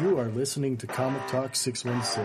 [0.00, 2.24] You are listening to Comic Talk 616,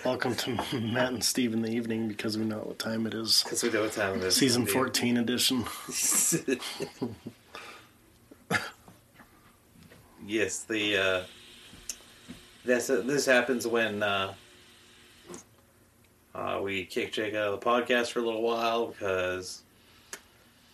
[0.06, 3.42] Welcome to Matt and Steve in the evening because we know what time it is.
[3.42, 4.36] Because we know what time it is.
[4.36, 4.74] Season Indeed.
[4.74, 5.58] 14 edition.
[10.28, 11.24] yes, the uh,
[12.64, 14.36] this this happens when uh,
[16.36, 19.64] uh, we kick Jake out of the podcast for a little while because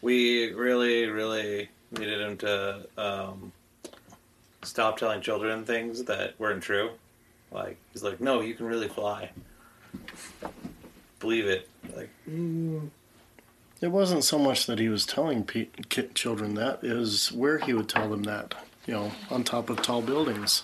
[0.02, 3.54] we really, really needed him to um,
[4.64, 6.92] stop telling children things that weren't true.
[7.52, 9.30] Like he's like, "No, you can really fly.
[11.20, 12.90] Believe it." Like, mm,
[13.82, 17.58] It wasn't so much that he was telling pe- ki- children that, it was where
[17.60, 18.56] he would tell them that.
[18.88, 20.64] You know, on top of tall buildings.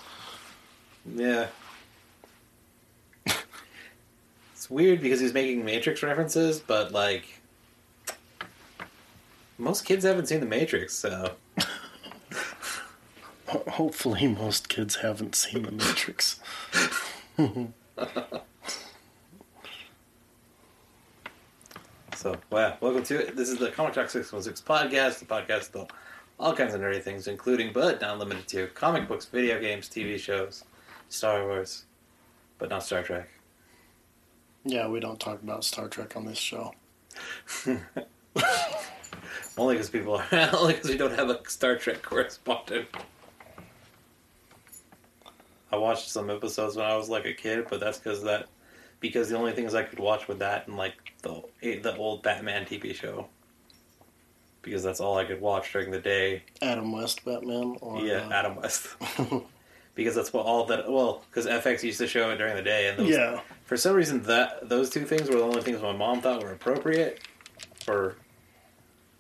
[1.16, 1.48] Yeah.
[3.26, 7.40] it's weird because he's making Matrix references, but like
[9.58, 11.34] most kids haven't seen the Matrix, so
[13.50, 16.40] Hopefully, most kids haven't seen The Matrix.
[22.16, 22.78] so wow.
[22.80, 23.36] Welcome to it.
[23.36, 25.92] This is the Comic Talk Six One Six podcast, the podcast about
[26.40, 30.20] all kinds of nerdy things, including but not limited to comic books, video games, TV
[30.20, 30.64] shows,
[31.10, 31.86] Star Wars,
[32.60, 33.30] but not Star Trek.
[34.64, 36.76] Yeah, we don't talk about Star Trek on this show.
[39.58, 42.88] Only because people are only because we don't have a Star Trek correspondent.
[45.72, 48.48] I watched some episodes when I was like a kid, but that's because that
[49.00, 52.66] because the only things I could watch were that and like the the old Batman
[52.66, 53.28] TV show.
[54.62, 56.44] Because that's all I could watch during the day.
[56.62, 58.90] Adam West Batman or yeah, uh, Adam West.
[59.96, 62.90] because that's what all that well, because FX used to show it during the day,
[62.90, 65.92] and those, yeah, for some reason that those two things were the only things my
[65.92, 67.22] mom thought were appropriate
[67.86, 68.16] for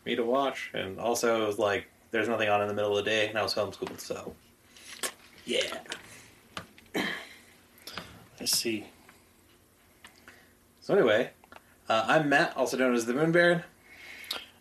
[0.05, 3.05] me to watch and also it was like there's nothing on in the middle of
[3.05, 4.33] the day and I was homeschooled so
[5.45, 5.77] yeah
[8.41, 8.85] I see.
[10.81, 11.31] so anyway
[11.89, 13.63] uh, I'm Matt also known as the Moon Baron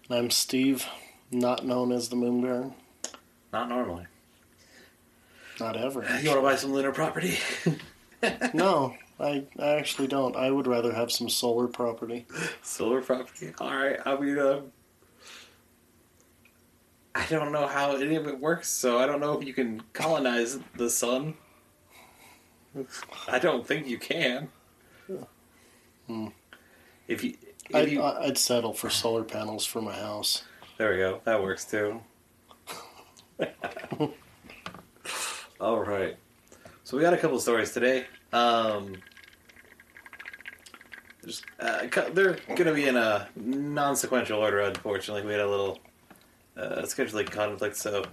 [0.08, 0.86] And I'm Steve,
[1.30, 2.74] not known as the Moon Baron.
[3.52, 4.06] not normally
[5.60, 6.02] Not ever.
[6.22, 7.38] you want to buy some lunar property
[8.52, 10.34] no, I, I actually don't.
[10.34, 12.26] I would rather have some solar property.
[12.62, 14.72] solar property alright I mean um,
[17.14, 19.82] I don't know how any of it works so I don't know if you can
[19.92, 21.34] colonize the sun
[23.28, 24.48] I don't think you can
[26.06, 26.28] Hmm.
[27.06, 27.34] if you
[27.68, 30.42] if I'd, you I'd settle for solar panels for my house.
[30.78, 31.20] There we go.
[31.24, 32.00] That works too.
[35.60, 36.16] All right.
[36.84, 38.06] So we got a couple stories today.
[38.32, 38.96] Um,
[41.24, 44.60] just, uh, they're going to be in a non-sequential order.
[44.60, 45.78] Unfortunately, we had a little
[46.56, 48.04] uh, scheduling conflict, so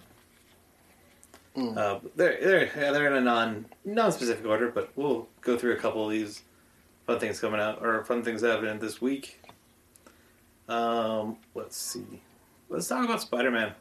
[1.55, 1.77] Mm.
[1.77, 4.69] uh, they're they're yeah, they're in a non non-specific order.
[4.69, 6.41] But we'll go through a couple of these
[7.07, 9.41] fun things coming out or fun things happening this week.
[10.67, 12.21] Um, let's see.
[12.69, 13.73] Let's talk about Spider Man.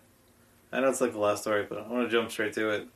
[0.73, 2.89] I know it's like the last story, but I want to jump straight to it.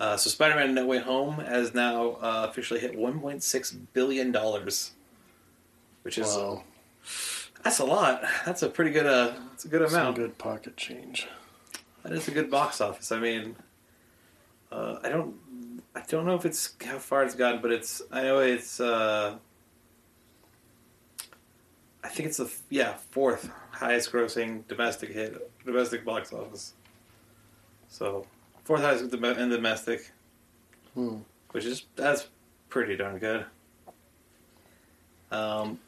[0.00, 4.32] Uh, so, Spider Man No Way Home has now uh, officially hit $1.6 billion.
[6.02, 6.64] Which is, Wow,
[7.62, 8.24] that's a lot.
[8.44, 10.16] That's a pretty good, uh, that's a good some amount.
[10.16, 11.28] good pocket change.
[12.02, 13.12] That is a good box office.
[13.12, 13.54] I mean,
[14.72, 15.34] uh, I don't,
[15.94, 19.36] I don't know if it's how far it's gone, but it's, I know it's, uh,
[22.04, 26.74] I think it's the yeah fourth highest grossing domestic hit, domestic box office.
[27.88, 28.26] So
[28.64, 30.10] fourth highest in domestic,
[30.94, 31.18] Hmm.
[31.52, 32.26] which is that's
[32.68, 33.46] pretty darn good.
[35.30, 35.78] Um,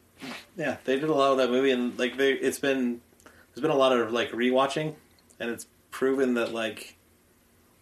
[0.56, 3.70] yeah, they did a lot of that movie, and like they, it's been there's been
[3.70, 4.94] a lot of like rewatching,
[5.41, 6.97] and it's proven that like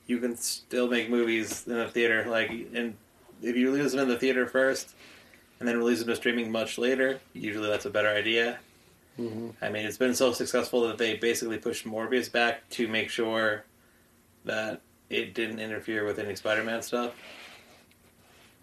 [0.06, 2.25] you can still make movies in the theater.
[2.28, 2.96] Like, and
[3.43, 4.94] if you release them in the theater first,
[5.58, 8.58] and then release them to streaming much later, usually that's a better idea.
[9.16, 13.10] hmm I mean, it's been so successful that they basically pushed Morbius back to make
[13.10, 13.64] sure
[14.44, 17.12] that it didn't interfere with any Spider-Man stuff.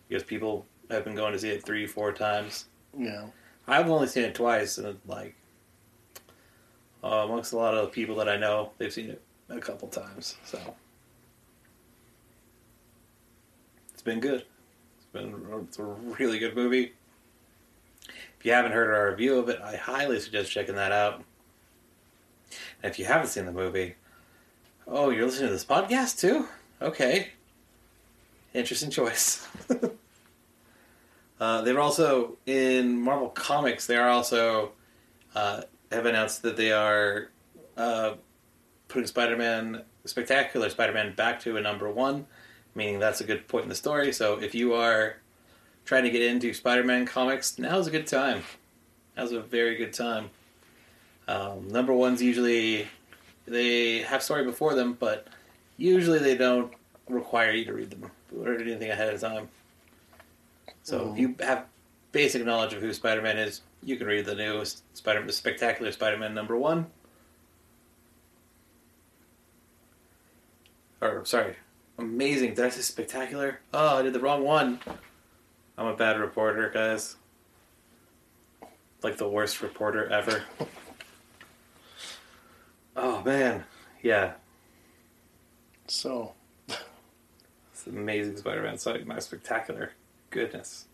[0.08, 2.66] Because people have been going to see it three, four times
[2.98, 3.28] Yeah.
[3.68, 5.36] I've only seen it twice, and like
[7.04, 10.38] uh, amongst a lot of people that I know, they've seen it a couple times.
[10.44, 10.60] So
[14.00, 14.46] it's been good.
[14.98, 16.94] It's been it's a really good movie.
[18.08, 21.22] If you haven't heard our review of it, I highly suggest checking that out.
[22.82, 23.96] And if you haven't seen the movie,
[24.88, 26.48] oh, you're listening to this podcast too?
[26.82, 27.32] Okay,
[28.54, 29.46] interesting choice.
[31.42, 33.88] Uh, they're also in Marvel Comics.
[33.88, 34.74] They are also
[35.34, 37.30] uh, have announced that they are
[37.78, 38.16] uh,
[38.90, 42.28] putting Spider-Man, Spectacular Spider-Man, back to a number one,
[42.76, 44.12] meaning that's a good point in the story.
[44.12, 45.18] So if you are
[45.86, 48.44] trying to get into Spider-Man comics, now's a good time.
[49.18, 50.30] Now's a very good time.
[51.28, 52.88] Um, number ones usually
[53.46, 55.28] they have story before them, but
[55.78, 56.74] usually they don't
[57.08, 59.50] require you to read them or anything ahead of time.
[60.84, 61.66] So if you have
[62.12, 66.58] basic knowledge of who Spider-Man is, you can read the newest Spider Spectacular Spider-Man number
[66.58, 66.88] one.
[71.02, 71.56] Or sorry,
[72.00, 72.56] amazing.
[72.56, 73.60] Did I say spectacular?
[73.74, 74.80] Oh, I did the wrong one.
[75.78, 77.16] I'm a bad reporter, guys.
[79.02, 80.44] Like the worst reporter ever.
[82.96, 83.64] oh man,
[84.02, 84.34] yeah,
[85.88, 86.34] So,
[86.68, 88.78] it's amazing Spider-Man.
[88.78, 89.94] So my spectacular
[90.30, 90.86] goodness.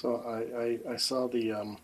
[0.00, 1.76] so I, I, I saw the um,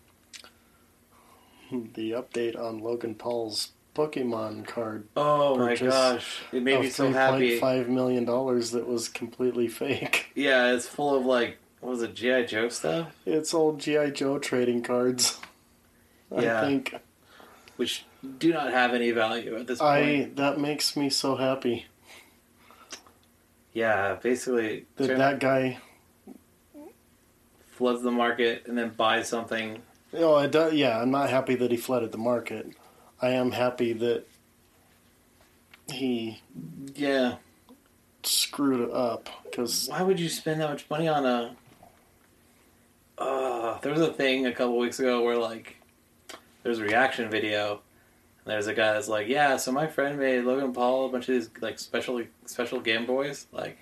[1.93, 7.59] the update on Logan Paul's Pokemon card Oh my gosh, it made me so happy.
[7.59, 10.27] $3.5 million that was completely fake.
[10.35, 14.37] Yeah, it's full of like what was it GI Joe stuff, It's old GI Joe
[14.37, 15.39] trading cards.
[16.35, 16.61] I Yeah.
[16.61, 16.95] think
[17.77, 18.05] which
[18.37, 19.91] do not have any value at this point.
[19.91, 21.87] I that makes me so happy
[23.73, 25.79] Yeah, basically that that guy.
[27.71, 29.81] floods the market and then buys something.
[30.13, 30.99] Oh, it does, yeah.
[31.01, 32.67] I'm not happy that he flooded the market.
[33.21, 34.25] I am happy that
[35.91, 36.41] he
[36.95, 37.35] Yeah,
[38.23, 41.55] screwed it up because why would you spend that much money on a?
[43.17, 45.77] Uh, there was a thing a couple weeks ago where like
[46.63, 47.81] there's a reaction video.
[48.45, 51.27] And there's a guy that's like, yeah, so my friend made Logan Paul a bunch
[51.27, 53.77] of these like special special Game Boys, like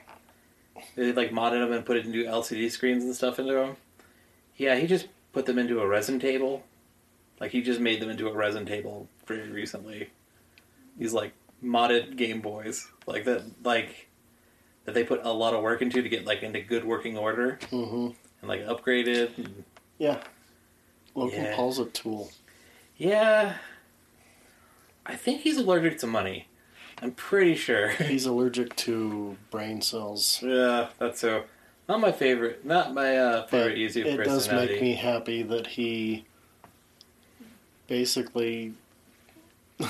[0.96, 3.78] they like modded them and put it into LCD screens and stuff into them.
[4.58, 6.64] Yeah, he just put them into a resin table.
[7.40, 10.10] Like he just made them into a resin table very recently.
[10.98, 11.34] These like
[11.64, 14.08] modded Game Boys, like that, like
[14.86, 17.60] that they put a lot of work into to get like into good working order
[17.70, 18.10] hmm
[18.42, 19.38] and like upgraded.
[19.38, 19.64] And,
[19.98, 20.22] yeah,
[21.16, 21.56] Logan Yeah.
[21.56, 22.32] Paul's a tool.
[22.98, 23.56] yeah,
[25.06, 26.48] I think he's allergic to money.
[27.02, 27.90] I'm pretty sure.
[27.90, 30.40] He's allergic to brain cells.
[30.42, 31.44] yeah, that's so.
[31.90, 32.66] Not my favorite.
[32.66, 36.26] Not my uh, favorite YouTube it does make me happy that he
[37.88, 38.74] basically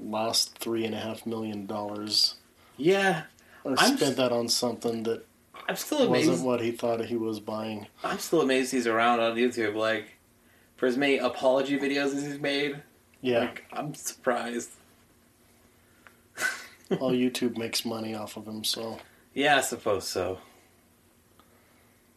[0.00, 2.34] lost three and a half million dollars
[2.76, 3.24] Yeah,
[3.64, 5.24] or I'm spent s- that on something that
[5.68, 6.28] I'm still amazed.
[6.28, 7.86] wasn't what he thought he was buying.
[8.02, 9.74] I'm still amazed he's around on YouTube.
[9.76, 10.14] Like,
[10.76, 12.82] for as many apology videos as he's made,
[13.20, 14.70] Yeah, like I'm surprised.
[16.90, 18.98] well, YouTube makes money off of him, so
[19.34, 20.38] Yeah, I suppose so.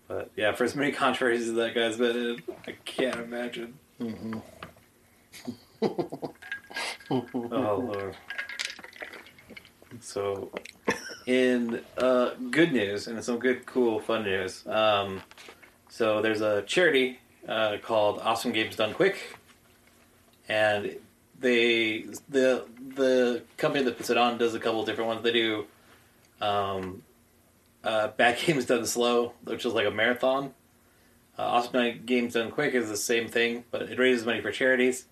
[0.08, 3.78] But yeah, for as many controversies as that guy's been in, I can't imagine.
[4.00, 4.42] Mhm.
[7.12, 8.16] Oh lord.
[10.02, 10.52] So,
[11.26, 14.66] in uh, good news and some good, cool, fun news.
[14.68, 15.22] Um,
[15.90, 19.38] so there's a charity uh, called Awesome Games Done Quick,
[20.50, 20.98] and
[21.40, 25.24] they the the company that puts it on does a couple different ones.
[25.24, 25.66] They do
[26.42, 27.04] um,
[27.84, 30.54] uh, Bad Games Done Slow, which is like a marathon.
[31.38, 35.06] Uh, awesome Games Done Quick is the same thing, but it raises money for charities.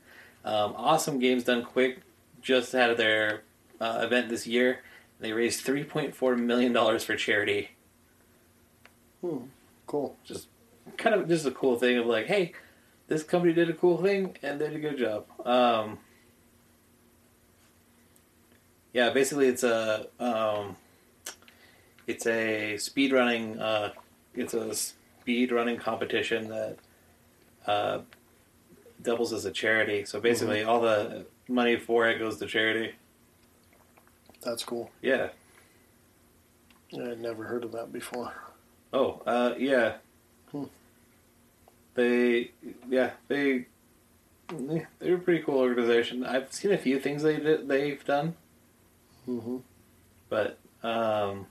[0.45, 2.01] Um, awesome Games Done Quick
[2.41, 3.41] just had their
[3.81, 4.79] uh, event this year.
[5.19, 7.71] They raised three point four million dollars for charity.
[9.21, 9.45] Hmm,
[9.87, 10.17] cool.
[10.23, 10.47] Just
[10.97, 12.53] kind of just a cool thing of like, hey,
[13.07, 15.25] this company did a cool thing and they did a good job.
[15.45, 15.99] Um,
[18.91, 20.75] yeah, basically it's a um,
[22.07, 23.91] it's a speed running uh,
[24.35, 24.75] it's a
[25.23, 26.75] speed running competition that
[27.65, 27.99] uh,
[29.01, 30.03] doubles as a charity.
[30.03, 32.91] So basically, all the money for it goes to charity.
[34.41, 34.91] That's cool.
[35.01, 35.29] Yeah.
[36.89, 38.33] Yeah, I'd never heard of that before.
[38.91, 39.93] Oh, uh, yeah.
[40.51, 40.65] Hmm.
[41.95, 42.51] They,
[42.89, 43.67] yeah, they,
[44.99, 46.25] they're a pretty cool organization.
[46.25, 48.35] I've seen a few things they did, they've done,
[49.25, 49.57] hmm
[50.29, 51.45] but um,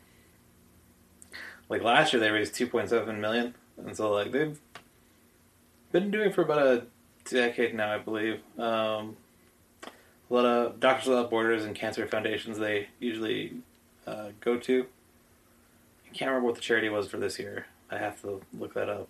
[1.69, 4.59] like last year they raised 2.7 million, and so like they've
[5.91, 6.87] been doing it for about a
[7.29, 8.41] decade now, I believe.
[8.59, 9.17] Um,
[9.85, 13.59] a lot of Doctors Without Borders and cancer foundations they usually
[14.07, 14.87] uh, go to.
[16.07, 17.67] I can't remember what the charity was for this year.
[17.91, 19.09] I have to look that up.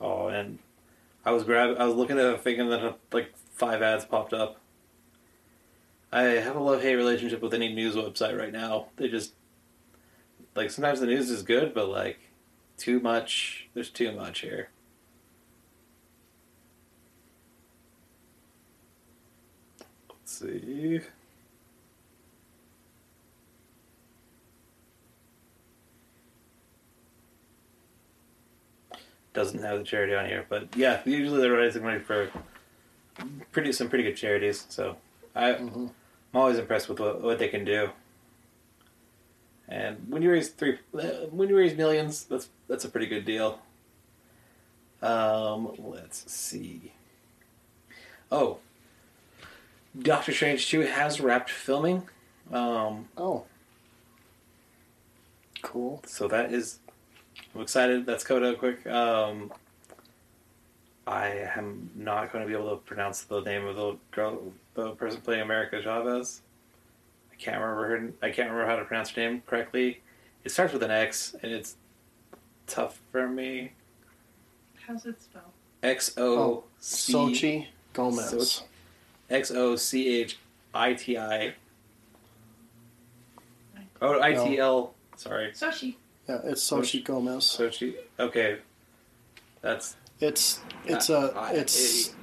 [0.00, 0.58] Oh, and
[1.24, 4.32] I was grab I was looking at a thing and then like five ads popped
[4.32, 4.58] up.
[6.12, 8.88] I have a love hate relationship with any news website right now.
[8.96, 9.32] They just
[10.54, 12.18] like sometimes the news is good, but like
[12.76, 13.68] too much.
[13.74, 14.68] There's too much here.
[20.08, 21.00] Let's see.
[29.32, 32.30] Doesn't have the charity on here, but yeah, usually they're raising money for
[33.50, 34.64] pretty some pretty good charities.
[34.68, 34.96] So
[35.34, 35.86] I, hmm
[36.32, 37.90] I'm always impressed with what, what they can do.
[39.68, 43.60] And when you raise three, when you raise millions, that's that's a pretty good deal.
[45.02, 46.92] Um, let's see.
[48.30, 48.58] Oh,
[49.98, 52.08] Doctor Strange two has wrapped filming.
[52.52, 53.44] Um, Oh.
[55.62, 56.02] Cool.
[56.06, 56.78] so that is,
[57.54, 58.04] I'm excited.
[58.04, 58.86] That's coming out quick.
[58.86, 59.50] Um,
[61.06, 64.90] I am not going to be able to pronounce the name of the girl, the
[64.92, 66.42] person playing America Chavez.
[67.44, 68.12] I can't remember her.
[68.22, 70.00] I can't remember how to pronounce her name correctly.
[70.44, 71.76] It starts with an X, and it's
[72.66, 73.72] tough for me.
[74.86, 75.44] How's it spelled?
[75.82, 78.32] X O Sochi Gomez.
[78.32, 78.62] Sochi.
[79.28, 80.38] X O C H
[80.72, 81.54] I T I.
[84.00, 84.94] Oh, I T L.
[85.16, 85.96] Sorry, Soshi.
[86.26, 87.44] Yeah, it's Sochi Gomez.
[87.44, 87.94] Sochi.
[88.18, 88.58] Okay,
[89.60, 92.14] that's It's it's Uh, a I- it's It's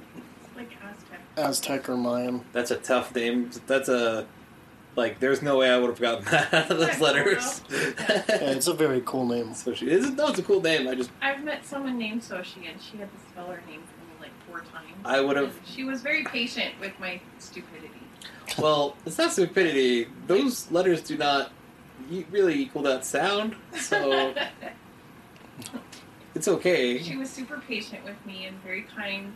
[0.56, 1.20] like Aztec.
[1.36, 2.44] Aztec or Mayan.
[2.52, 3.50] That's a tough name.
[3.68, 4.26] That's a
[4.96, 5.20] like.
[5.20, 7.62] There's no way I would have gotten that out of those letters.
[7.70, 9.54] Yeah, it's a very cool name.
[9.54, 10.10] so she is.
[10.10, 10.88] No, it's a cool name.
[10.88, 14.04] I just I've met someone named Soshi, and she had to spell her name for
[14.04, 14.96] me like four times.
[15.04, 15.54] I would have.
[15.64, 17.88] She was very patient with my stupidity.
[18.58, 20.08] Well, it's not stupidity.
[20.26, 21.52] Those letters do not
[22.30, 23.56] really equal that sound.
[23.78, 24.34] So
[26.34, 27.02] it's okay.
[27.02, 29.34] she was super patient with me and very kind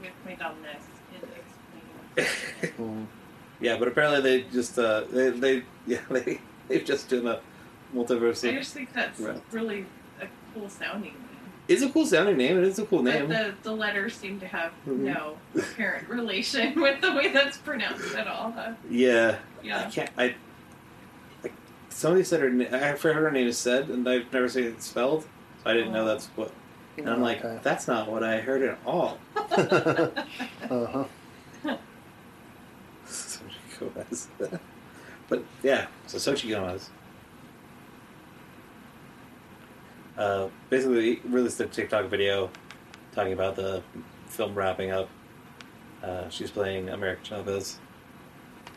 [0.00, 1.28] with my dumbness in
[2.62, 3.08] explaining.
[3.60, 7.40] Yeah, but apparently they just uh, they they yeah they they've just done a
[7.94, 8.48] multiverse.
[8.48, 9.40] I just think that's Right.
[9.52, 9.86] really
[10.20, 11.20] a cool sounding name.
[11.66, 12.58] It's a cool sounding name.
[12.58, 13.28] It is a cool But name.
[13.28, 14.98] the, the letters seem to have Mhm.
[15.14, 18.50] no apparent relation with the way that's pronounced at all.
[18.52, 18.72] Huh?
[18.90, 19.38] Yeah.
[19.64, 20.10] I can't.
[20.18, 20.34] I.
[21.42, 21.54] Like,
[21.88, 22.48] somebody said her.
[22.76, 25.22] I've heard her name is said, and I've never seen it spelled.
[25.62, 26.50] So I didn't know that's what.
[26.98, 27.58] And I'm like, Okay.
[27.62, 29.18] that's not what I heard at all.
[29.36, 30.18] uh-huh.
[30.70, 31.06] Sochi
[33.90, 34.28] Gomez.
[35.28, 36.90] but yeah, so Sochi Gomez.
[40.16, 42.50] Uh, basically, released a TikTok video
[43.14, 43.82] talking about the
[44.28, 45.08] film wrapping up.
[46.02, 47.78] Uh, she's playing America Chavez.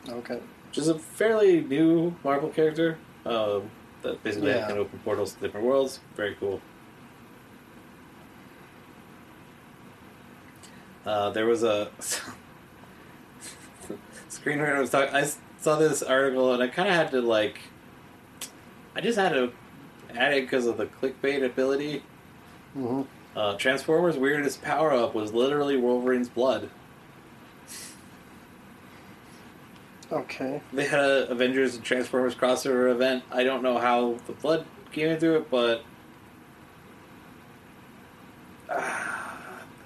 [0.09, 0.39] Okay.
[0.69, 2.97] which is a fairly new Marvel character.
[3.25, 3.69] Um,
[4.01, 4.67] that basically Yeah.
[4.67, 5.99] can open portals to different worlds.
[6.15, 6.61] Very cool.
[11.05, 11.89] Uh, there was a
[14.47, 15.13] screenwriter was talking.
[15.13, 17.59] I saw this article and I kind of had to like.
[18.95, 19.51] I just had to
[20.15, 22.03] add it because of the clickbait ability.
[22.73, 23.03] hmm
[23.35, 26.69] Uh, Transformers' weirdest power up was literally Wolverine's blood.
[30.11, 30.61] Okay.
[30.71, 33.23] They had a Avengers and Transformers crossover event.
[33.31, 35.83] I don't know how the blood came into it, but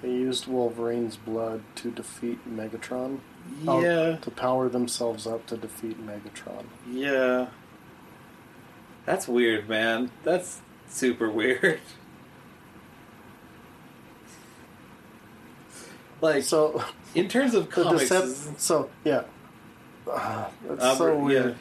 [0.00, 3.20] They used Wolverine's blood to defeat Megatron.
[3.62, 6.64] Yeah, To power themselves up to defeat Megatron.
[6.90, 7.46] yeah,
[9.06, 10.10] that's weird, man.
[10.24, 11.78] That's super weird.
[16.20, 16.82] like So
[17.14, 19.24] in terms of comics, Decep- so yeah.
[20.08, 21.22] Ah, that's uh, so yeah.
[21.24, 21.56] weird.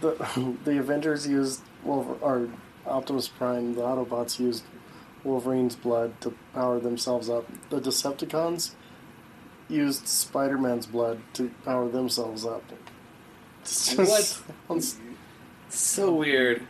[0.00, 2.48] The the Avengers used Wolver- or
[2.86, 4.64] Optimus Prime, the Autobots used
[5.24, 7.46] Wolverine's blood to power themselves up.
[7.70, 8.72] The Decepticons
[9.68, 12.62] used Spider Man's blood to power themselves up.
[13.62, 14.06] It's What?
[14.06, 14.98] just sounds
[15.68, 16.62] so weird.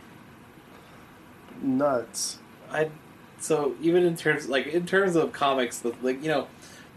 [1.61, 2.39] nuts.
[2.71, 2.89] I
[3.39, 6.47] so even in terms like in terms of comics, like you know,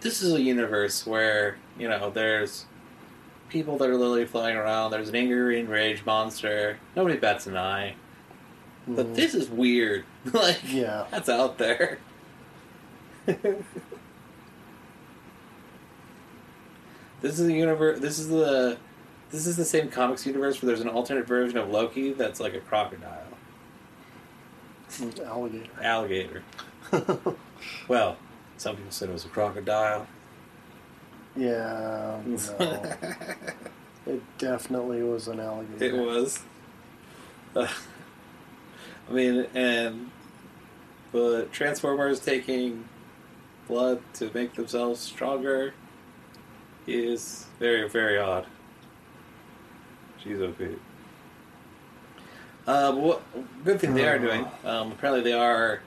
[0.00, 2.67] this is a universe where you know there's
[3.49, 4.90] people that are literally flying around.
[4.90, 6.78] There's an angry enraged monster.
[6.95, 7.95] Nobody bats an eye.
[8.87, 10.05] But Mm, this is weird.
[10.33, 11.07] like yeah.
[11.11, 11.99] that's out there.
[17.20, 18.00] this is the universe.
[18.00, 18.78] This is the
[19.30, 22.54] this is the same comics universe where there's an alternate version of Loki that's like
[22.54, 23.26] a crocodile,
[25.25, 25.70] Alligator.
[25.82, 26.42] alligator.
[27.88, 28.16] Well,
[28.56, 30.06] some people said it was a crocodile.
[31.37, 32.37] Yeah, no.
[34.06, 35.84] it definitely was an alligator.
[35.84, 36.40] It was.
[37.56, 37.68] I
[39.10, 40.10] mean, and
[41.12, 42.84] but Transformers taking
[43.66, 45.75] blood to make themselves stronger
[46.88, 48.47] is very, very odd.
[50.23, 50.75] She's okay.
[52.66, 53.23] Uh, but what
[53.64, 54.47] good thing they are doing?
[54.64, 55.80] Um, apparently, they are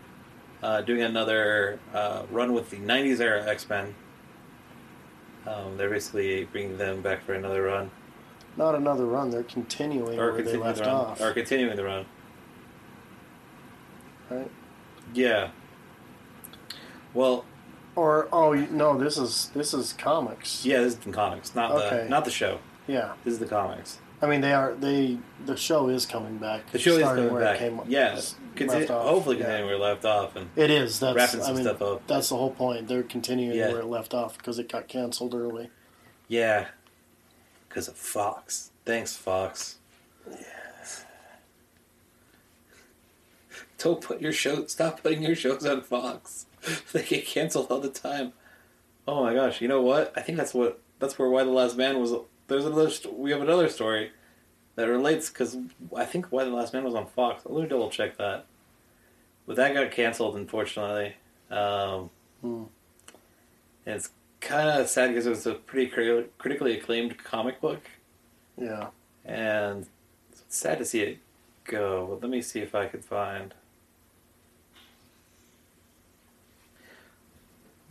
[0.63, 3.93] uh, doing another uh, run with the '90s era X Men.
[5.46, 7.91] Um, they're basically bringing them back for another run.
[8.58, 9.29] Not another run.
[9.29, 11.22] They're continuing or where they continuing left the run, off.
[11.22, 12.05] or continuing the run.
[14.29, 14.51] Right?
[15.13, 15.50] Yeah.
[17.13, 17.46] Well,
[18.01, 20.65] Or oh no, this is this is comics.
[20.65, 22.03] yeah, this is the comics, not Okay.
[22.05, 22.58] the not the show.
[22.88, 23.13] Yeah.
[23.24, 24.00] This is the comics.
[24.24, 25.20] I mean, they are they.
[25.46, 26.72] The show is coming back.
[26.72, 27.62] The show is starting coming where back.
[27.62, 29.05] It came, yeah, s- left off.
[29.05, 29.43] hopefully Yeah.
[29.46, 31.00] continuing where it left off, and It is.
[31.00, 32.08] That's Wrapping I some mean, stuff up.
[32.08, 32.88] That's the whole point.
[32.88, 33.67] They're continuing Yeah.
[33.72, 35.70] where it left off because it got canceled early.
[36.27, 36.70] yeah,
[37.70, 38.72] because of Fox.
[38.84, 39.77] Thanks, Fox.
[43.77, 44.65] Don't put your show.
[44.65, 46.46] Stop putting your shows on Fox.
[46.94, 48.34] they get canceled all the time.
[49.08, 49.62] Oh my gosh!
[49.62, 50.13] You know what?
[50.15, 50.80] I think that's what.
[51.00, 52.13] That's where Y: The Last Man was.
[52.48, 52.89] There's another.
[52.89, 54.12] st- We have another story
[54.75, 55.58] that relates because
[55.96, 57.44] I think Y: The Last Man was on Fox.
[57.46, 58.46] Let me double check that.
[59.48, 61.15] But that got canceled, unfortunately.
[61.50, 62.10] Um,
[62.41, 62.63] Hmm.
[63.86, 67.82] and it's kind of sad because it was a pretty cri- critically acclaimed comic book,
[68.58, 68.88] Yeah.
[69.25, 69.88] and
[70.32, 71.18] it's sad to see it
[71.65, 72.06] go.
[72.08, 73.53] But let me see if I could find.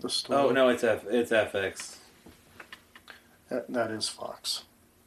[0.01, 0.27] The.
[0.31, 1.05] Oh no, it's F.
[1.09, 1.97] It's FX.
[3.49, 4.65] That, that is Fox.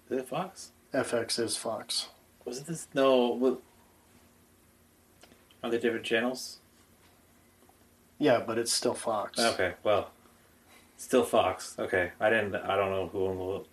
[0.09, 0.71] Is it Fox?
[0.93, 2.09] FX is Fox.
[2.45, 2.87] Was it this?
[2.93, 3.29] No.
[3.29, 3.61] What,
[5.63, 6.59] are they different channels?
[8.19, 9.39] Yeah, but it's still Fox.
[9.39, 10.11] Okay, well,
[10.97, 11.75] still Fox.
[11.79, 12.55] Okay, I didn't.
[12.55, 13.65] I don't know who.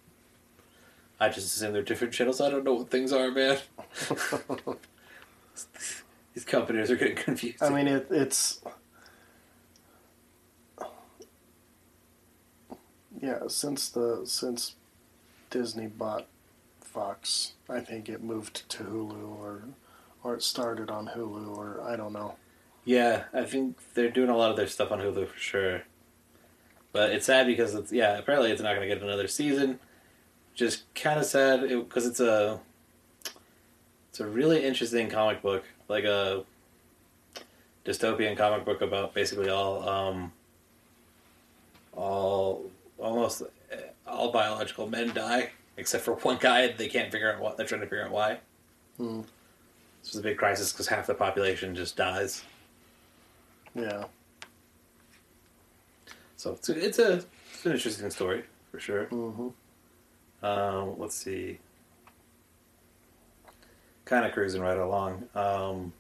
[1.19, 2.41] I just assume they're different channels.
[2.41, 3.59] I don't know what things are, man.
[6.35, 7.63] These companies are getting confused.
[7.63, 8.61] I mean, it, it's.
[13.21, 14.75] Yeah, since the since
[15.51, 16.27] Disney bought
[16.81, 19.65] Fox, I think it moved to Hulu or
[20.25, 22.37] or it started on Hulu or I don't know.
[22.85, 25.83] yeah, I think they're doing a lot of their stuff on Hulu for sure.
[26.93, 28.19] But it's sad because it's yeah.
[28.19, 29.79] Apparently, it's not going to get another season.
[30.55, 32.61] Just kind of sad because it's a
[34.09, 36.45] it's a really interesting comic book, like a
[37.85, 40.33] dystopian comic book about basically all um,
[41.93, 42.65] all
[43.01, 46.69] almost uh, all biological men die except for one guy.
[46.73, 48.39] They can't figure out what they're trying to figure out why.
[48.97, 49.23] Hmm.
[50.03, 52.43] This is a big crisis because half the population just dies.
[53.75, 54.05] Yeah,
[56.37, 57.13] So it's a, it's a
[57.53, 59.05] it's an interesting story for sure.
[59.07, 59.49] hmm
[60.43, 61.59] Um, let's see.
[64.05, 65.29] Kind of cruising right along.
[65.37, 65.93] Um,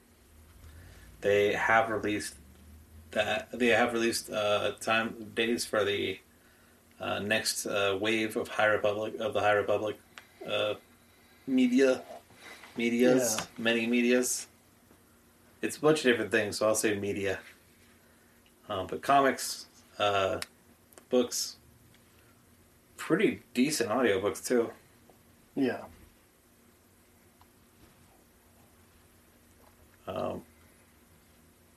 [1.21, 2.35] they have released
[3.13, 6.19] that they have released uh, time dates for the
[7.01, 9.99] next uh, wave of High Republic of the High Republic
[10.47, 10.75] uh,
[11.47, 12.03] media,
[12.77, 13.47] medias, Yeah.
[13.59, 14.47] many medias.
[15.63, 17.39] It's a bunch of different things, so I'll say media.
[18.69, 19.67] Um, but comics,
[19.99, 20.41] uh,
[21.11, 21.57] books,
[22.97, 24.71] pretty decent audiobooks too.
[25.57, 25.81] yeah,
[30.07, 30.43] Um,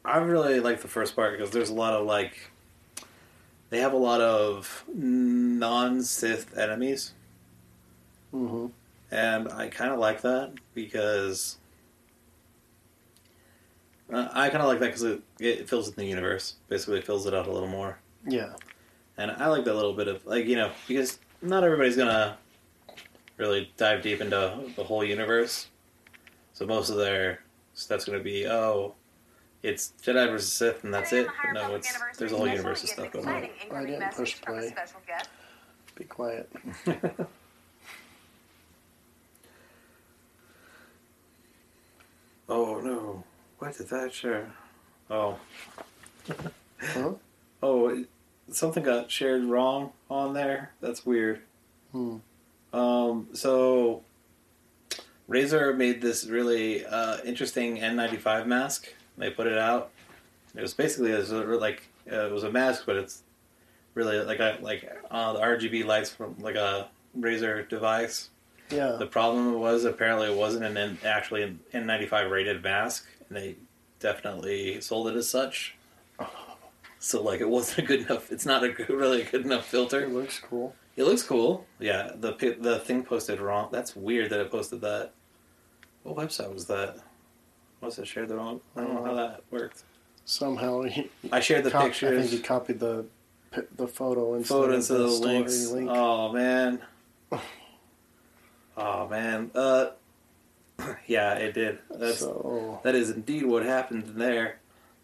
[0.05, 2.33] I really like the first part because there's a lot of like
[3.73, 7.13] they have a lot of non-Sith enemies,
[8.29, 8.67] hmm
[9.09, 11.57] and I kind of like that because
[14.11, 16.55] uh, I kind of like that because it, it fills in the universe.
[16.69, 18.53] Basically, it fills it out a little more, yeah,
[19.17, 22.37] and I like that little bit of like you know because not everybody's gonna
[23.37, 25.69] really dive deep into the whole universe.
[26.53, 27.39] So most of their
[27.73, 28.93] stuff's gonna be oh.
[29.63, 31.25] It's Jedi versus Sith, and that's it.
[31.53, 33.47] But no, it's there's a whole universe of stuff going on.
[33.73, 34.75] I didn't push play.
[35.95, 36.51] Be quiet.
[42.49, 43.23] Oh no!
[43.59, 44.51] What did that share?
[45.09, 45.37] Oh,
[46.81, 47.13] Huh?
[47.61, 48.09] oh, it-
[48.51, 50.71] something got shared wrong on there.
[50.81, 51.41] That's weird.
[51.91, 52.17] Hmm.
[52.73, 54.03] Um, so
[55.29, 58.93] Razer made this really uh, interesting N95 mask.
[59.17, 59.91] They put it out.
[60.55, 61.13] It was basically
[61.57, 63.23] like uh, it was a mask, but it's
[63.93, 68.29] really like a like uh, the RGB lights from like a Razer device.
[68.69, 68.95] Yeah.
[68.97, 73.55] The problem was apparently it wasn't an N- actually an N95 rated mask, and they
[73.99, 75.75] definitely sold it as such.
[76.99, 78.31] So like it wasn't a good enough.
[78.31, 80.05] It's not a good, really a good enough filter.
[80.05, 80.73] It looks cool.
[80.95, 81.65] It looks cool.
[81.77, 83.67] Yeah, the the thing posted wrong.
[83.73, 85.11] That's weird that it posted that.
[86.03, 86.99] What website was that?
[87.83, 88.61] Was it shared the wrong?
[88.75, 89.83] I don't know how that worked.
[90.25, 92.29] Somehow he, I shared the cop- I pictures.
[92.29, 93.05] think he copied the
[93.51, 95.67] pi- the photo instead photo of into the story links.
[95.71, 95.89] link.
[95.91, 96.81] Oh man.
[98.75, 99.51] Oh man.
[99.53, 99.91] Uh,
[101.07, 101.77] yeah, it did.
[101.91, 104.57] That's so, that is indeed what happened there.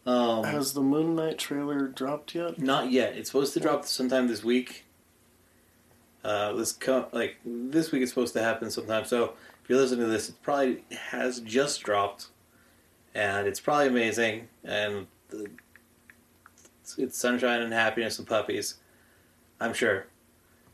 [0.07, 2.57] Um, has the Moon Knight trailer dropped yet?
[2.59, 3.15] not yet.
[3.15, 4.85] It's supposed to drop sometime this week.
[6.23, 9.05] Uh, this co- like this week it's supposed to happen sometime.
[9.05, 12.27] So if you're listening to this, it probably has just dropped,
[13.13, 14.47] and it's probably amazing.
[14.63, 15.49] And the,
[16.97, 18.75] it's, sunshine and happiness and puppies.
[19.59, 20.05] I'm sure.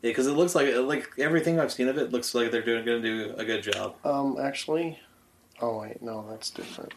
[0.02, 2.86] Yeah, because it looks like like everything I've seen of it looks like they're doing
[2.86, 3.96] going to do a good job.
[4.04, 5.00] Um, actually,
[5.62, 6.94] oh wait, no, that's different.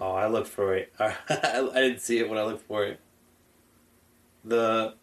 [0.00, 0.92] Oh, I looked for it.
[0.98, 3.00] I, I didn't see it when I looked for it.
[4.44, 4.94] The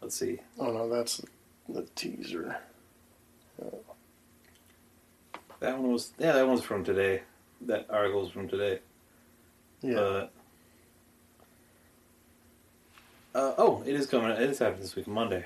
[0.00, 0.38] let's see.
[0.58, 1.20] Oh no, that's
[1.68, 2.56] the teaser.
[5.60, 7.22] That one was yeah, that one's from today.
[7.62, 8.80] That article's from today.
[9.82, 10.32] Yeah, But
[13.34, 14.30] uh, oh, it is coming.
[14.30, 15.44] It is happening this week, on Monday.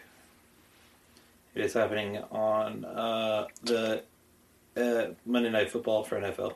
[1.55, 4.03] It is happening on uh, the
[4.77, 6.55] uh, Monday Night Football for NFL.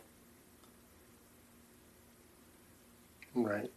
[3.35, 3.71] right.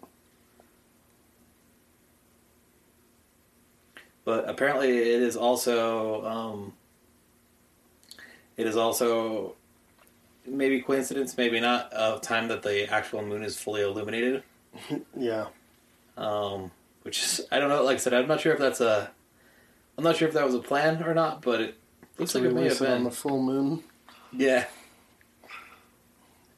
[4.23, 6.73] But apparently, it is also um,
[8.57, 9.55] it is also
[10.45, 14.43] maybe coincidence, maybe not, of time that the actual moon is fully illuminated.
[15.17, 15.47] Yeah,
[16.17, 16.71] Um,
[17.03, 17.83] which is I don't know.
[17.83, 19.11] Like I said, I'm not sure if that's a
[19.97, 21.75] I'm not sure if that was a plan or not, but it
[22.17, 23.83] looks like it may have it on the full moon.
[24.31, 24.65] Yeah.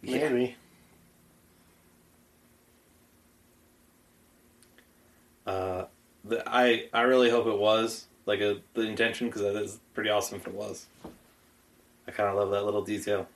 [0.01, 0.29] Yeah.
[0.29, 0.55] Maybe.
[5.45, 5.85] Uh,
[6.23, 10.09] the, I I really hope it was like a the intention because that is pretty
[10.09, 10.85] awesome if it was.
[12.07, 13.27] I kind of love that little detail.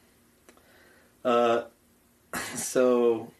[1.23, 1.63] Uh,
[2.55, 3.31] so.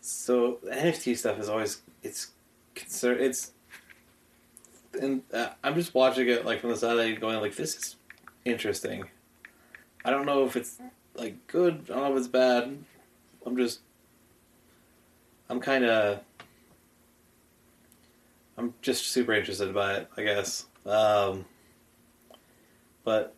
[0.00, 2.28] So NFT stuff is always it's
[2.74, 3.52] concern it's
[5.00, 7.96] and uh, I'm just watching it like from the side going like this is
[8.44, 9.04] interesting.
[10.04, 10.78] I don't know if it's
[11.14, 11.86] like good.
[11.90, 12.76] I don't know if it's bad.
[13.46, 13.80] I'm just.
[15.48, 16.20] I'm kind of.
[18.56, 20.66] I'm just super interested by it, I guess.
[20.86, 21.44] Um,
[23.04, 23.34] but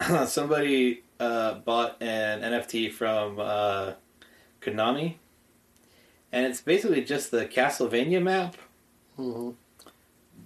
[0.26, 3.92] somebody uh, bought an NFT from uh,
[4.60, 5.14] Konami,
[6.32, 8.56] and it's basically just the Castlevania map,
[9.16, 9.50] hmm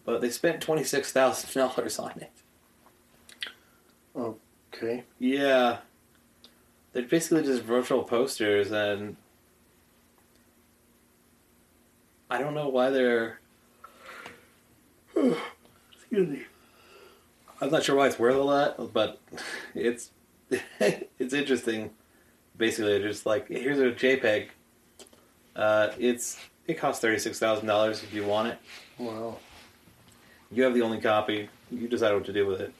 [0.05, 2.33] but they spent twenty six thousand dollars on it.
[4.17, 5.05] Okay.
[5.19, 5.79] Yeah.
[6.93, 9.17] They're basically just virtual posters, and
[12.29, 13.41] I don't know why they're.
[15.17, 16.43] Excuse me.
[17.61, 19.21] I'm not sure why it's worth a lot, but
[19.75, 20.11] it's
[20.81, 21.91] it's interesting.
[22.57, 24.49] Basically, they're just like here's a JPEG.
[25.55, 28.59] Uh, it's it costs thirty six thousand dollars if you want it.
[28.99, 29.39] Wow.
[30.51, 31.49] You have the only copy.
[31.71, 32.75] You decide what to do with it.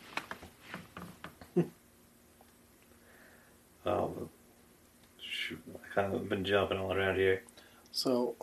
[3.87, 4.29] um,
[5.21, 7.43] shoot, I kind of been jumping all around here.
[7.93, 8.35] So,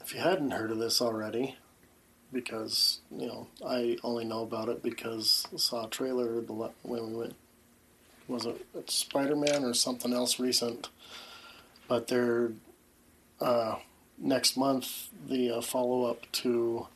[0.00, 1.56] if you hadn't heard of this already,
[2.32, 6.70] because you know I only know about it because I saw a trailer the le-
[6.82, 7.34] when we went.
[8.28, 10.88] Was it Spider Man or something else recent?
[11.88, 12.52] But they're
[13.40, 13.76] uh,
[14.18, 15.08] next month.
[15.28, 16.86] The uh, follow up to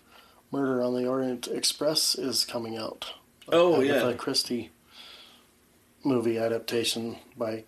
[0.53, 3.15] Murder on the Orient Express is coming out.
[3.51, 4.17] Oh, Agatha yeah.
[4.17, 4.71] Christie
[6.05, 7.65] movie adaptation by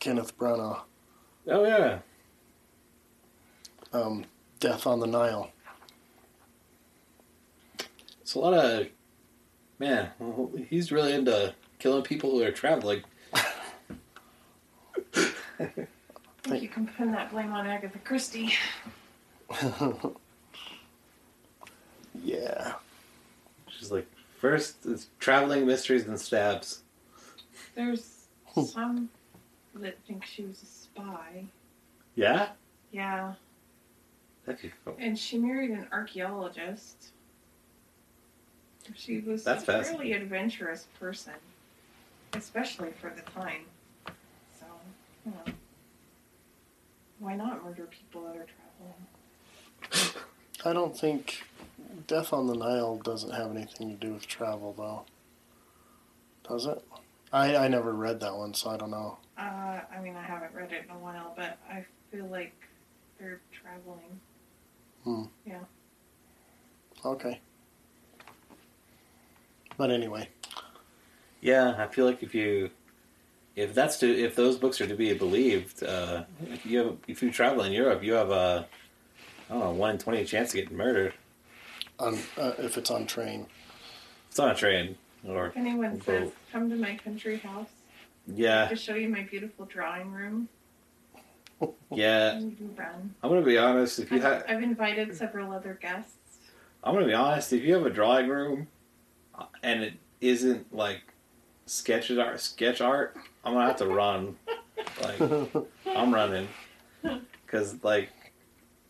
[0.00, 0.80] Kenneth Branagh.
[1.48, 1.98] Oh yeah,
[3.92, 4.24] Um,
[4.58, 5.50] Death on the Nile.
[8.26, 8.88] It's a lot of
[9.78, 10.10] man.
[10.68, 13.04] He's really into killing people who are traveling.
[13.32, 13.44] I
[16.42, 18.52] think you can pin that blame on Agatha Christie.
[22.24, 22.72] yeah.
[23.68, 24.08] She's like
[24.40, 26.82] first it's traveling mysteries and stabs.
[27.76, 28.26] There's
[28.66, 29.08] some
[29.76, 31.44] that think she was a spy.
[32.16, 32.48] Yeah,
[32.90, 33.34] Yeah.
[34.44, 34.96] that'd be cool.
[34.98, 37.12] And she married an archaeologist.
[38.94, 39.98] She was That's a fascinating.
[39.98, 41.32] fairly adventurous person,
[42.34, 43.62] especially for the time.
[44.58, 44.66] So,
[45.24, 45.52] you know,
[47.18, 48.46] why not murder people that are
[49.90, 50.14] traveling?
[50.64, 51.42] I don't think
[52.06, 55.04] Death on the Nile doesn't have anything to do with travel, though.
[56.48, 56.82] Does it?
[57.32, 59.18] I, I never read that one, so I don't know.
[59.36, 62.54] Uh, I mean, I haven't read it in a while, but I feel like
[63.18, 64.20] they're traveling.
[65.04, 65.24] Hmm.
[65.44, 65.60] Yeah.
[67.04, 67.40] Okay.
[69.76, 70.28] But anyway,
[71.40, 72.70] Yeah, I feel like if you,
[73.54, 77.22] if that's to, if those books are to be believed, uh, if you have, if
[77.22, 78.66] you travel in Europe, you have a,
[79.50, 81.12] I don't know, one in twenty chance to get murdered.
[81.98, 83.46] on, uh, if it's on train.
[84.30, 84.96] It's on a train
[85.28, 86.04] or If anyone Boat.
[86.04, 87.68] says, come to my country house
[88.34, 90.48] yeah, to show you my beautiful drawing room,
[91.92, 92.32] yeah.
[92.76, 93.14] run.
[93.22, 93.98] I'm gonna be honest.
[94.00, 96.12] If you I've, have, I've invited several other guests.
[96.82, 97.52] I'm gonna be honest.
[97.52, 98.66] If you have a drawing room,
[99.62, 101.02] and it isn't like
[101.66, 104.36] sketch art, sketch art, I'm gonna have to run.
[105.02, 105.20] Like
[105.86, 106.48] I'm running
[107.46, 108.10] because like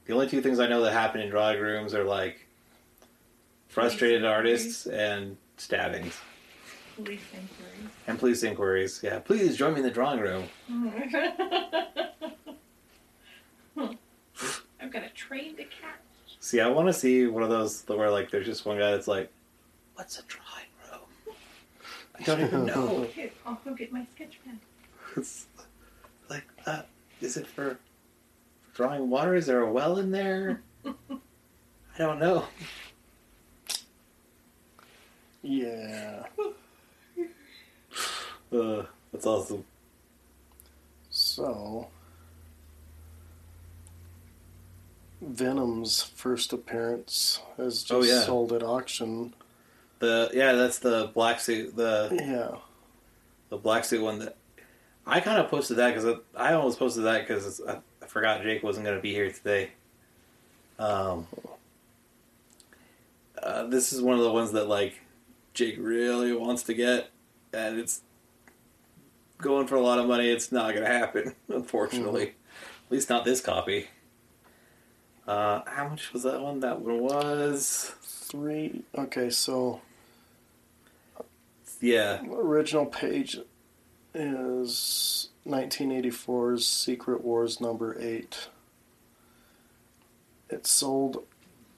[0.07, 2.47] the only two things I know that happen in drawing rooms are like
[3.69, 6.15] frustrated Police artists and stabbings
[6.97, 7.91] Police inquiries.
[8.07, 9.01] and police inquiries.
[9.03, 10.45] Yeah, please join me in the drawing room.
[14.81, 16.01] I've got a train to catch.
[16.41, 19.09] See, I want to see one of those where like there's just one guy that's
[19.09, 19.31] like,
[19.97, 21.35] "What's a drawing room?"
[22.19, 22.89] I don't even know.
[23.05, 24.61] Okay, I'll go get my sketch pen.
[25.17, 25.47] It's
[26.31, 26.83] like, uh,
[27.21, 27.79] is it for
[28.75, 29.35] drawing water?
[29.35, 30.63] Is there a well in there?
[30.85, 30.89] I
[31.99, 32.45] don't know.
[35.43, 36.25] Yeah.
[38.53, 39.65] Uh, that's awesome.
[41.11, 41.89] So,
[45.21, 48.23] Venom's first appearance has just Oh, yeah.
[48.23, 49.35] sold at auction.
[49.99, 51.75] The yeah, that's the black suit.
[51.77, 52.59] The Yeah.
[53.49, 54.37] the black suit one that
[55.07, 58.43] I kind of posted that because I, I almost posted that because I, I forgot
[58.43, 59.71] Jake wasn't going to be here today.
[60.79, 61.27] Um,
[63.43, 65.01] uh, this is one of the ones that like
[65.55, 67.11] Jake really wants to get,
[67.53, 68.03] and it's
[69.39, 70.29] going for a lot of money.
[70.31, 72.35] It's not going to happen, unfortunately.
[72.87, 73.89] At least not this copy.
[75.27, 76.61] Uh, how much was that one?
[76.61, 78.83] That one was Three.
[78.97, 79.81] Okay, so
[81.81, 83.39] yeah, original page
[84.15, 88.49] is 1984's Secret Wars number 8.
[90.49, 91.25] It sold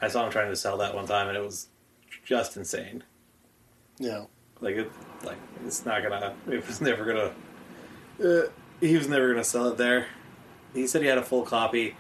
[0.02, 1.68] I saw him trying to sell that one time, and it was
[2.26, 3.04] just insane.
[4.00, 4.26] Yeah.
[4.60, 4.92] Like it,
[5.24, 6.34] like it's not gonna.
[6.50, 7.34] It was never gonna.
[8.24, 10.08] Uh, he was never gonna sell it there.
[10.74, 11.96] He said he had a full copy,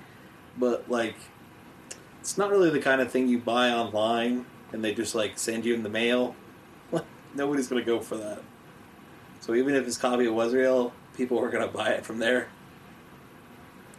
[0.57, 1.15] but like,
[2.19, 5.65] it's not really the kind of thing you buy online and they just like send
[5.65, 6.35] you in the mail.
[7.35, 8.41] Nobody's gonna go for that.
[9.39, 12.49] So even if his copy was real, people were gonna buy it from there.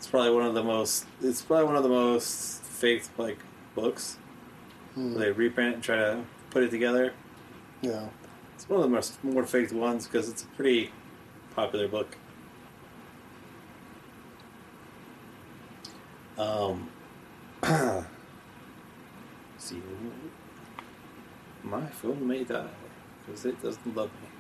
[0.03, 1.07] It's probably one of the most.
[1.23, 3.39] It's probably one of the most faked like
[3.77, 4.19] books.
[4.95, 5.15] Hmm.
[5.17, 7.13] They reprint and try to put it together.
[7.83, 8.09] Yeah.
[8.57, 10.91] It's one of the most more faked ones because it's a pretty
[11.55, 12.17] popular book.
[16.37, 16.89] Um,
[19.57, 19.81] see,
[21.63, 22.67] my phone may die
[23.25, 24.32] because it doesn't love me.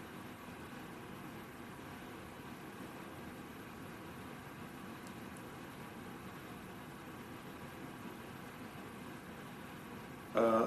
[10.34, 10.66] Uh,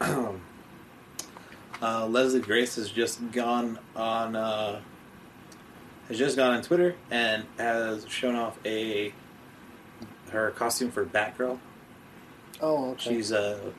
[1.82, 4.80] uh, Leslie Grace has just gone on uh,
[6.08, 9.12] has just gone on Twitter and has shown off a
[10.30, 11.58] her costume for Batgirl.
[12.60, 13.14] Oh, okay.
[13.14, 13.72] She's a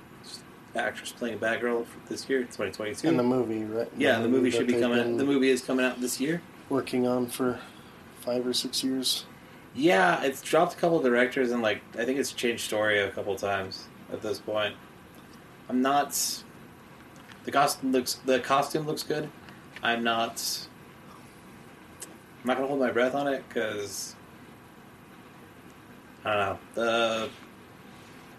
[0.75, 3.07] actress playing Batgirl for this year, 2022.
[3.07, 3.89] in the movie, right?
[3.97, 5.17] yeah, the movie should be coming.
[5.17, 6.41] The movie is coming out this year.
[6.69, 7.59] working on for
[8.21, 9.25] five or six years.
[9.73, 13.11] Yeah, it's dropped a couple of directors and like I think it's changed story a
[13.11, 14.75] couple times at this point.
[15.69, 16.43] I'm not.
[17.43, 19.29] The costume looks the costume looks good.
[19.83, 20.67] I'm not.
[22.41, 24.15] I'm not gonna hold my breath on it because
[26.23, 26.59] I don't know.
[26.73, 27.29] The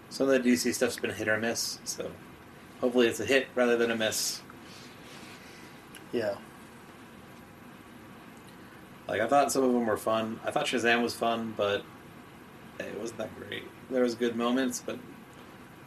[0.09, 2.09] some of the DC stuff's been hit or miss, so
[2.81, 4.41] hopefully it's a hit rather than a miss.
[6.11, 6.35] Yeah.
[9.07, 10.39] Like I thought some of them were fun.
[10.43, 11.83] I thought Shazam was fun, but
[12.79, 13.63] it wasn't that great.
[13.89, 14.97] There was good moments, but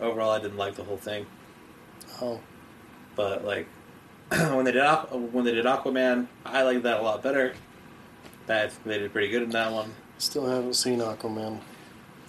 [0.01, 1.27] overall, I didn't like the whole thing.
[2.21, 2.41] Oh,
[3.17, 3.67] But like
[4.31, 4.83] when they did
[5.33, 7.55] when they did Aquaman, I liked that a lot better.
[8.47, 9.93] That they did pretty good in that one.
[10.19, 11.61] still haven't seen Aquaman.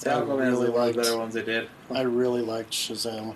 [0.04, 1.70] I Aquaman is really like one of the liked- better ones they did.
[1.94, 3.36] I really liked Shazam.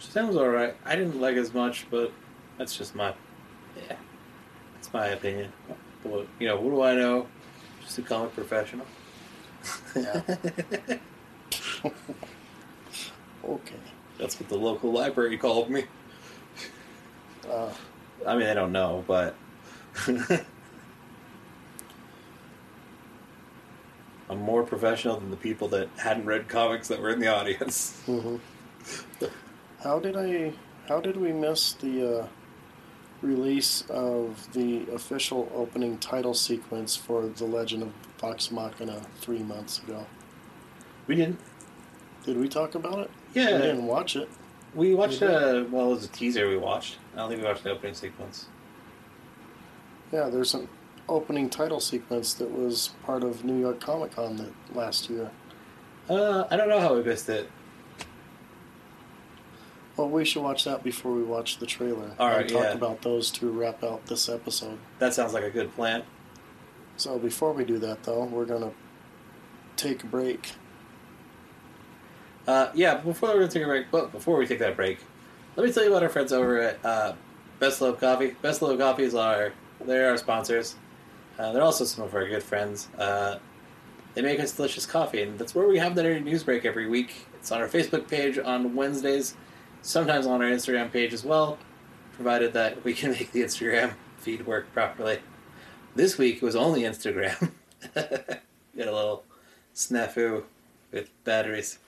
[0.00, 0.76] Shazam was alright.
[0.84, 2.12] I didn't like as much, but
[2.58, 3.14] that's just my
[3.76, 3.96] yeah.
[4.74, 5.52] That's my opinion.
[6.02, 7.26] What, you know, what do I know?
[7.82, 8.86] Just a comic professional.
[9.94, 10.22] Yeah.
[13.44, 13.74] Okay.
[14.18, 15.84] That's what the local library called me.
[17.48, 17.72] Uh,
[18.26, 19.34] I mean, I don't know, but
[24.30, 28.00] I'm more professional than the people that hadn't read comics that were in the audience.
[28.06, 28.36] hmm
[29.82, 30.52] How did I?
[30.88, 32.26] How did we miss the uh,
[33.22, 39.78] release of the official opening title sequence for The Legend of Vox Machina three months
[39.80, 40.06] ago?
[41.06, 41.40] We didn't.
[42.24, 43.10] Did we talk about it?
[43.34, 44.28] Yeah, I didn't watch it.
[44.74, 45.20] we watched.
[45.20, 45.26] We.
[45.26, 46.98] Uh, well, it was a teaser we watched.
[47.14, 48.46] I don't think we watched the opening sequence.
[50.12, 50.68] Yeah, there's an
[51.08, 55.30] opening title sequence that was part of New York Comic Con that last year.
[56.08, 57.48] Uh, I don't know how we missed it.
[59.96, 62.12] Well, we should watch that before we watch the trailer.
[62.18, 62.72] All right, and talk yeah.
[62.72, 64.78] about those to wrap out this episode.
[64.98, 66.02] That sounds like a good plan.
[66.96, 68.72] So before we do that, though, we're gonna
[69.76, 70.52] take a break.
[72.46, 74.98] Uh, yeah, before we're going to take a break, but before we take that break,
[75.56, 77.12] let me tell you about our friends over at uh,
[77.58, 78.34] Best Love Coffee.
[78.42, 79.52] Best Love Coffees are
[79.84, 80.76] they're our sponsors.
[81.38, 82.88] Uh, they're also some of our good friends.
[82.98, 83.38] Uh,
[84.14, 86.88] they make us delicious coffee, and that's where we have that Nerdy news break every
[86.88, 87.26] week.
[87.34, 89.36] It's on our Facebook page on Wednesdays,
[89.80, 91.58] sometimes on our Instagram page as well,
[92.14, 95.18] provided that we can make the Instagram feed work properly.
[95.94, 97.52] This week it was only Instagram.
[97.94, 98.08] Got
[98.76, 99.24] a little
[99.74, 100.44] snafu
[100.90, 101.78] with batteries.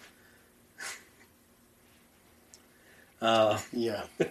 [3.24, 4.04] Uh, Yeah,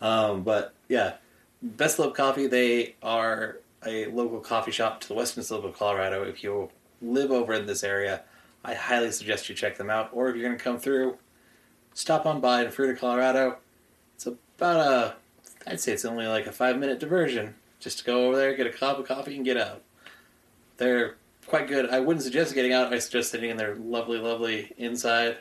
[0.00, 1.14] um, but yeah,
[1.62, 2.46] Best Love Coffee.
[2.46, 6.22] They are a local coffee shop to the western slope of Colorado.
[6.22, 6.70] If you
[7.02, 8.22] live over in this area,
[8.64, 10.08] I highly suggest you check them out.
[10.12, 11.18] Or if you're going to come through,
[11.92, 13.58] stop on by in Fruita, Colorado.
[14.14, 15.16] It's about a,
[15.66, 17.56] I'd say it's only like a five minute diversion.
[17.78, 19.82] Just to go over there, get a cup of coffee, and get out.
[20.78, 21.90] They're quite good.
[21.90, 22.90] I wouldn't suggest getting out.
[22.90, 25.36] I suggest sitting in their lovely, lovely inside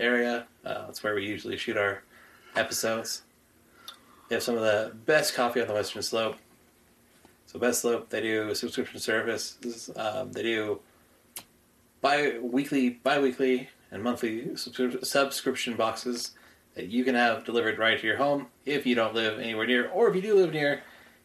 [0.00, 0.46] area.
[0.64, 2.02] Uh, that's where we usually shoot our
[2.56, 3.22] episodes.
[4.28, 6.36] They have some of the best coffee on the Western Slope.
[7.46, 9.90] So Best Slope, they do subscription service.
[9.96, 10.80] Um, they do
[12.00, 16.32] bi-weekly, bi-weekly, and monthly subscri- subscription boxes
[16.74, 19.88] that you can have delivered right to your home if you don't live anywhere near,
[19.90, 20.82] or if you do live near,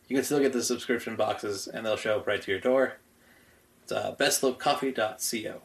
[0.07, 2.93] you can still get the subscription boxes and they'll show up right to your door.
[3.83, 5.61] It's uh, bestlovecoffee.co.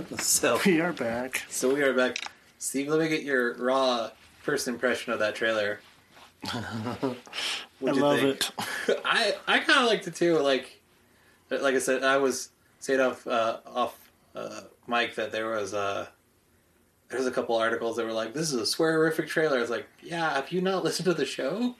[0.18, 1.42] so we are back.
[1.48, 2.18] So we are back.
[2.58, 4.10] Steve, let me get your raw
[4.42, 5.80] first impression of that trailer.
[6.52, 7.14] I
[7.80, 8.36] love think?
[8.88, 9.00] it.
[9.04, 10.38] I I kind of liked it too.
[10.38, 10.80] Like,
[11.50, 13.98] like I said, I was saying off uh, off
[14.34, 16.06] uh, mic that there was uh,
[17.08, 19.70] there was a couple articles that were like, "This is a swearific trailer." I was
[19.70, 21.74] like, "Yeah, have you not listened to the show?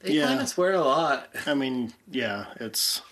[0.00, 0.26] They Yeah.
[0.26, 1.28] kind of swear a lot.
[1.46, 3.02] I mean, yeah, it's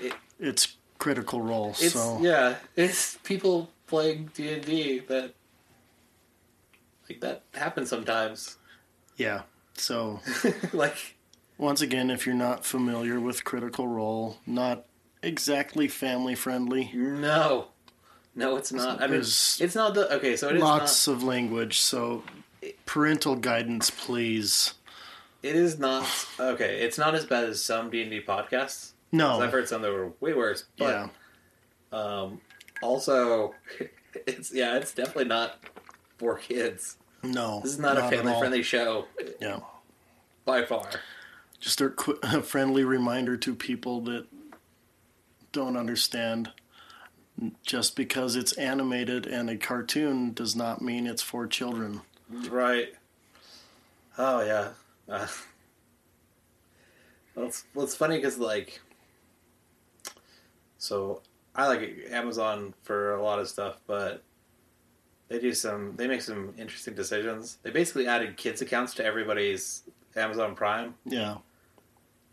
[0.00, 1.70] It- it's critical role.
[1.80, 5.34] It's so yeah, it's people playing D and D that
[7.08, 8.56] like that happens sometimes.
[9.18, 9.42] Yeah.
[9.74, 10.20] So
[10.72, 11.16] like,
[11.58, 14.86] once again, if you're not familiar with Critical Role, not
[15.22, 16.90] exactly family friendly.
[16.94, 17.66] no,
[18.34, 18.98] no, it's not.
[19.00, 20.36] I mean, There's it's not the okay.
[20.36, 21.12] So it is Lots not.
[21.16, 22.22] of language, so
[22.86, 24.72] parental guidance, please.
[25.42, 26.06] It is not
[26.40, 26.80] okay.
[26.80, 28.92] It's not as bad as some D and D podcasts.
[29.12, 29.40] 'Cause No.
[29.42, 30.64] I've heard some that were way worse.
[30.78, 31.10] But
[31.92, 31.98] yeah.
[31.98, 32.40] um,
[32.82, 33.54] also,
[34.26, 35.58] it's yeah, it's definitely not
[36.18, 36.96] for kids.
[37.22, 37.60] No.
[37.62, 39.06] This is not, a family friendly show
[39.40, 39.60] Yeah.
[40.44, 40.88] by far.
[41.60, 44.26] Just a, qu- a friendly reminder to people that
[45.52, 46.50] don't understand.
[47.64, 52.02] Just because it's animated and a cartoon does not mean it's for children.
[52.28, 52.92] Right.
[54.18, 54.68] Oh yeah.
[55.08, 55.26] Uh,
[57.34, 58.80] well, it's well, it's funny because like,
[60.78, 61.22] so
[61.54, 64.22] I like Amazon for a lot of stuff, but
[65.28, 65.94] they do some.
[65.96, 67.58] They make some interesting decisions.
[67.62, 69.82] They basically added kids accounts to everybody's
[70.16, 71.36] Amazon Prime, Yeah.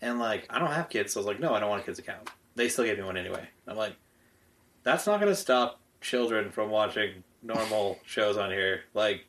[0.01, 1.85] and like I don't have kids, so I was like, no, I don't want a
[1.85, 2.29] kids account.
[2.55, 3.47] They still gave me one anyway.
[3.67, 3.93] I'm like,
[4.83, 8.81] that's not going to stop children from watching normal shows on here.
[8.93, 9.25] Like,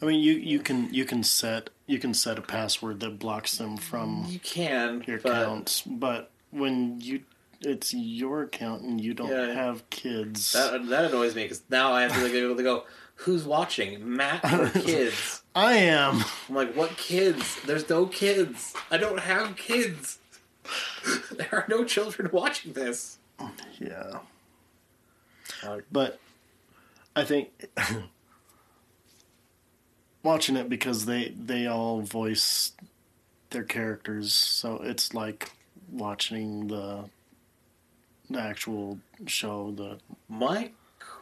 [0.00, 3.56] I mean, you, you can you can set you can set a password that blocks
[3.58, 7.22] them from you can, your but accounts, but when you
[7.64, 9.52] it's your account and you don't Yeah.
[9.54, 10.52] have kids.
[10.52, 12.84] That that annoys me because now I have to like, be able to go.
[13.16, 14.16] Who's watching?
[14.16, 15.42] Matt or kids?
[15.54, 16.24] I am.
[16.48, 17.60] I'm like, what kids?
[17.66, 18.74] There's no kids.
[18.90, 20.18] I don't have kids.
[21.32, 23.18] there are no children watching this.
[23.78, 24.18] Yeah.
[25.64, 26.18] Like- But
[27.14, 27.50] I think
[30.22, 32.72] watching it because they they all voice
[33.50, 35.50] their characters, so it's like
[35.90, 37.04] watching the
[38.36, 39.72] actual show.
[39.72, 40.70] The My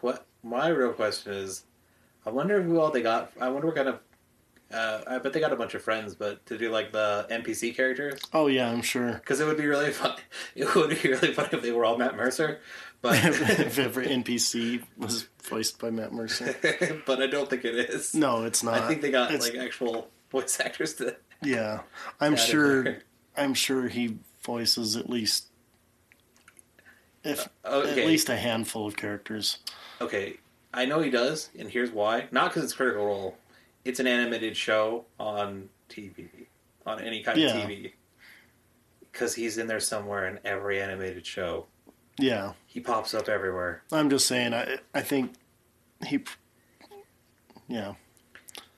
[0.00, 1.64] que- my real question is,
[2.26, 3.32] I wonder who all they got.
[3.40, 4.00] I wonder what kind of.
[4.72, 7.74] Uh, I bet they got a bunch of friends, but to do like the NPC
[7.74, 9.14] characters, oh yeah, I'm sure.
[9.14, 10.16] because it would be really fun.
[10.54, 12.60] It would be really fun if they were all Matt Mercer,
[13.02, 16.54] but if every NPC was voiced by Matt Mercer.
[17.04, 18.14] but I don't think it is.
[18.14, 18.74] No, it's not.
[18.74, 21.16] I think they got It's- like actual voice actors to.
[21.42, 21.80] Yeah,
[22.20, 22.98] I'm sure.
[23.36, 25.46] I'm sure he voices at least,
[27.24, 28.02] if uh, Okay.
[28.02, 29.58] at least a handful of characters.
[30.00, 30.38] Okay,
[30.72, 32.28] I know he does, and here's why.
[32.30, 33.36] Not because it's Critical Role.
[33.84, 36.28] It's an animated show on TV,
[36.86, 37.56] on any kind Yeah.
[37.58, 37.92] of TV.
[39.12, 41.66] Because he's in there somewhere in every animated show.
[42.18, 43.82] Yeah, He pops up everywhere.
[43.92, 44.52] I'm just saying.
[44.54, 45.32] I I think
[46.06, 46.20] he.
[47.68, 47.94] Yeah,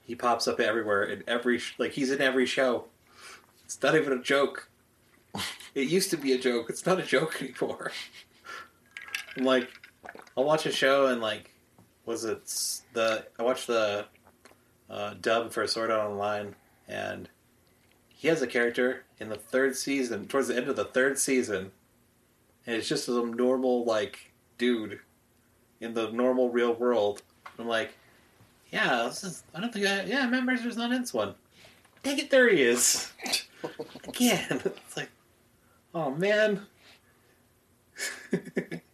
[0.04, 2.86] He pops up everywhere in every like he's in every show.
[3.64, 4.68] It's not even a joke.
[5.74, 6.68] It used to be a joke.
[6.68, 7.92] It's not a joke anymore.
[9.36, 9.68] I'm like,
[10.36, 11.50] I'll watch a show and like,
[12.04, 12.44] was it
[12.92, 14.06] the I watched the
[14.90, 16.54] uh, dub for Sword Art Online
[16.88, 17.28] and
[18.22, 21.72] he has a character in the third season towards the end of the third season,
[22.64, 25.00] and it's just some normal like dude
[25.80, 27.22] in the normal real world.
[27.58, 27.98] I'm like,
[28.70, 30.04] yeah, this is, I don't think I.
[30.04, 31.34] Yeah, Matt Mercer's not in this one.
[32.04, 33.12] Dang it, there he is.
[34.08, 34.60] Again.
[34.64, 35.10] It's like,
[35.92, 36.66] oh man.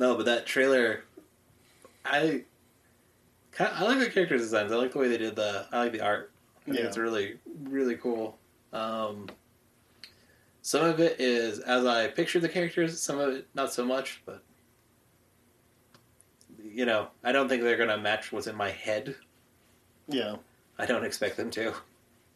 [0.00, 1.04] no, but that trailer,
[2.04, 2.44] I.
[3.52, 4.72] Kind of, I like the character designs.
[4.72, 5.66] I like the way they did the.
[5.72, 6.30] I like the art.
[6.66, 6.80] I Yeah.
[6.82, 8.38] it's really, really cool.
[8.72, 9.28] Um,
[10.62, 13.00] some of it is as I pictured the characters.
[13.00, 14.42] Some of it not so much, but
[16.62, 19.16] you know, I don't think they're gonna match what's in my head.
[20.08, 20.36] yeah.
[20.78, 21.74] I don't expect them to.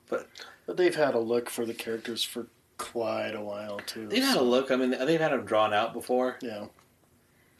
[0.08, 0.28] But
[0.66, 2.46] they've had a look for the characters for
[2.76, 4.06] quite a while too.
[4.06, 4.70] They've had a look.
[4.70, 6.36] I mean, they've had them drawn out before.
[6.42, 6.66] Yeah,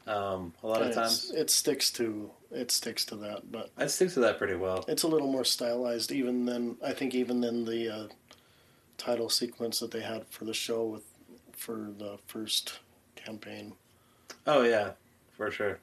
[0.07, 3.89] Um, a lot of And times, it sticks to it sticks to that, but I'd
[3.89, 4.85] stick to that pretty well.
[4.87, 8.07] it's a little more stylized even than I think even than the uh,
[8.97, 11.03] title sequence that they had for the show with
[11.53, 12.79] for the first
[13.15, 13.73] campaign.
[14.45, 14.91] Oh yeah,
[15.35, 15.79] for sure.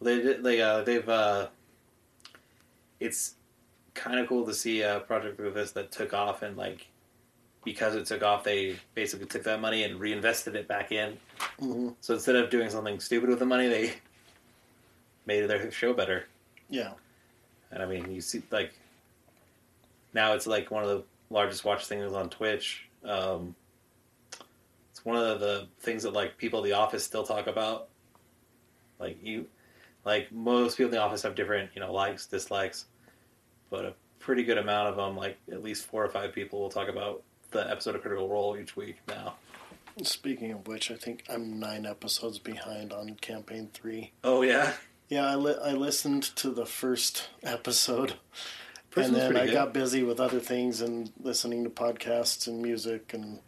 [0.00, 0.44] They did.
[0.44, 1.08] They uh, they've.
[1.08, 1.48] Uh,
[3.00, 3.34] it's
[3.94, 6.86] kind of cool to see a project like this that took off and like
[7.64, 11.16] because it took off, they basically took that money and reinvested it back in.
[11.58, 13.94] hmm So instead of doing something stupid with the money, they
[15.26, 16.26] made their show better.
[16.70, 16.92] Yeah,
[17.70, 18.72] And I mean, you see, like,
[20.12, 22.86] now it's like one of the largest watch things on Twitch.
[23.04, 23.54] Um,
[24.90, 27.88] it's one of the things that like people in the office still talk about.
[28.98, 29.46] Like you,
[30.04, 32.86] like most people in the office have different, you know, likes, dislikes,
[33.70, 36.70] but a pretty good amount of them, like at least four or five people, will
[36.70, 39.34] talk about the episode of Critical Role each week now.
[40.02, 44.12] Speaking of which, I think I'm nine episodes behind on campaign three.
[44.22, 44.74] Oh yeah,
[45.08, 48.14] Yeah, I, li- I listened to the first episode,
[48.94, 49.52] and then I good.
[49.54, 53.40] got busy with other things and listening to podcasts and music and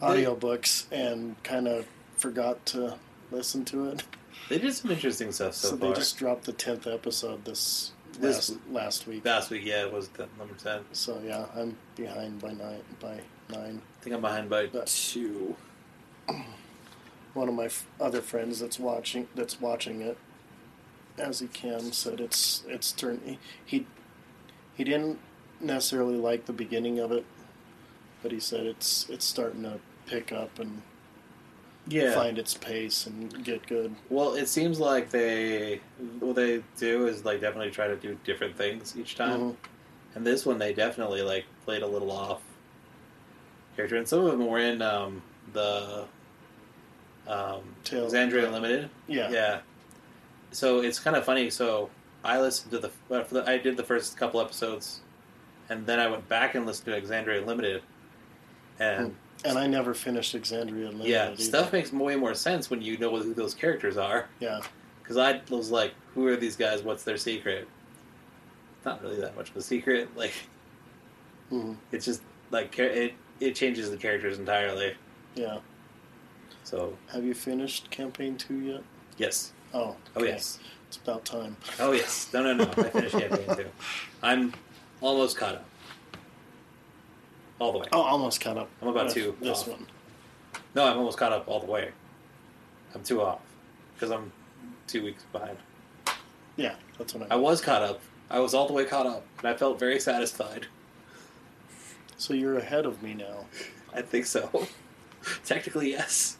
[0.00, 2.96] They- audiobooks, and kind of forgot to
[3.32, 4.04] listen to it.
[4.48, 5.88] They did some interesting stuff so, So, far.
[5.88, 7.90] they just dropped the tenth episode this,
[8.20, 9.24] This- last, last week.
[9.24, 10.84] Last week, yeah, it was the number ten.
[10.92, 12.82] So yeah, I'm behind by nine.
[13.00, 13.80] By nine.
[14.00, 15.56] I think I'm behind by But- two.
[17.34, 20.18] One of my f- other friends that's watching that's watching it,
[21.16, 23.20] as he can, said it's it's turn.
[23.24, 23.86] He, he
[24.74, 25.18] he didn't
[25.58, 27.24] necessarily like the beginning of it,
[28.22, 30.82] but he said it's it's starting to pick up and
[31.88, 32.14] Yeah.
[32.14, 33.94] find its pace and get good.
[34.08, 35.80] Well, it seems like they
[36.20, 39.40] what they do is like definitely try to do different things each time.
[39.40, 39.56] Mhm.
[40.14, 42.40] And this one, they definitely like played a little off
[43.76, 45.22] character, and some of them were in um,
[45.52, 46.04] the
[47.26, 48.90] um, Tales- Exandria Unlimited.
[49.08, 49.30] Yeah.
[49.30, 49.60] Yeah.
[50.50, 51.50] So it's kind of funny.
[51.50, 51.88] So
[52.24, 55.00] I listened to the, uh, I did the first couple episodes,
[55.68, 57.82] and then I went back and listened to Exandria Unlimited,
[58.78, 61.06] and And I never finished Exandria Limited.
[61.06, 61.42] yeah, either.
[61.42, 64.28] stuff makes way more sense when you know who those characters are.
[64.40, 64.60] Yeah.
[65.02, 66.82] Because I was like, who are these guys?
[66.82, 67.66] What's their secret?
[68.76, 70.08] It's not really that much of a secret.
[70.16, 70.32] Like,
[71.50, 71.76] Mhm.
[71.90, 73.14] it's just like it.
[73.40, 74.94] It changes the characters entirely.
[75.34, 75.58] Yeah.
[76.64, 78.82] So Have you finished campaign two yet?
[79.18, 79.96] yes, Oh.
[80.16, 81.56] oh yes, It's about time.
[81.80, 82.28] oh yes.
[82.32, 82.64] No, no, no.
[82.64, 83.66] I finished campaign two.
[84.22, 84.54] I'm
[85.00, 85.64] almost caught up.
[87.62, 87.86] All the way.
[87.92, 88.68] Oh, almost caught up.
[88.82, 89.68] I'm about two This off.
[89.68, 89.86] one.
[90.74, 91.90] No, I'm almost caught up all the way.
[92.92, 93.38] I'm two off
[93.94, 94.32] because I'm
[94.88, 95.56] two weeks behind.
[96.56, 97.38] Yeah, that's what I I.
[97.38, 98.00] was caught up.
[98.28, 100.66] I was all the way caught up, and I felt very satisfied.
[102.16, 103.46] So you're ahead of me now.
[103.94, 104.66] I think so.
[105.44, 106.38] Technically, yes.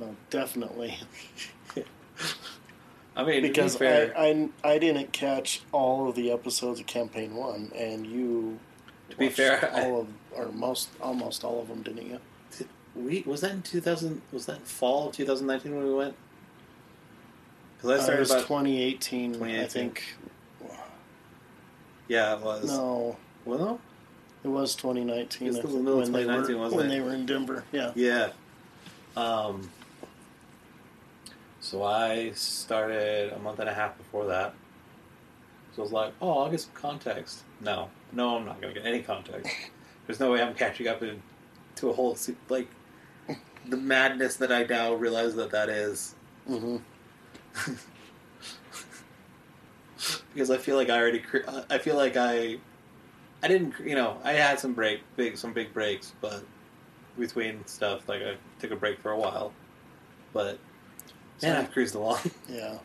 [0.00, 0.96] No, definitely.
[3.14, 7.34] I mean, because be I, I I didn't catch all of the episodes of campaign
[7.36, 8.58] one, and you.
[9.12, 12.20] To be watched fair, I- all of or most almost all of them, didn't you?
[12.94, 14.20] we was that in 2000?
[14.32, 16.14] Was that in fall of 2019 when we went?
[17.76, 20.04] Because I Uh, it started was about 2018, I think.
[22.08, 22.64] yeah, it was.
[22.66, 23.80] No, Well,
[24.44, 25.48] it was 2019.
[25.48, 26.94] It was I the middle of when they 2019, were, wasn't it when it?
[26.94, 27.64] they were in Denver.
[27.72, 27.92] Yeah.
[27.94, 28.30] Yeah.
[29.16, 29.70] Um.
[31.60, 34.54] So I started a month and a half before that.
[35.74, 37.42] So I was like, oh, I'll get some context.
[37.60, 39.50] No, no, I'm not going to get any context.
[40.06, 41.22] There's no way I'm catching up in,
[41.76, 42.68] to a whole se- like
[43.68, 46.14] the madness that I now realize that that is.
[46.46, 46.78] Hmm
[50.34, 52.58] because I feel like I already cre- I feel like I
[53.42, 56.42] I didn't you know I had some break big some big breaks but
[57.18, 59.52] between stuff like I took a break for a while.
[60.32, 60.58] But
[61.42, 62.18] man So- I've cruised along.
[62.48, 62.78] Yeah.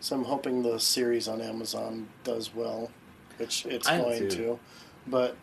[0.00, 2.90] So I'm hoping the series on Amazon does well,
[3.38, 4.58] which it's I going to.
[5.06, 5.36] But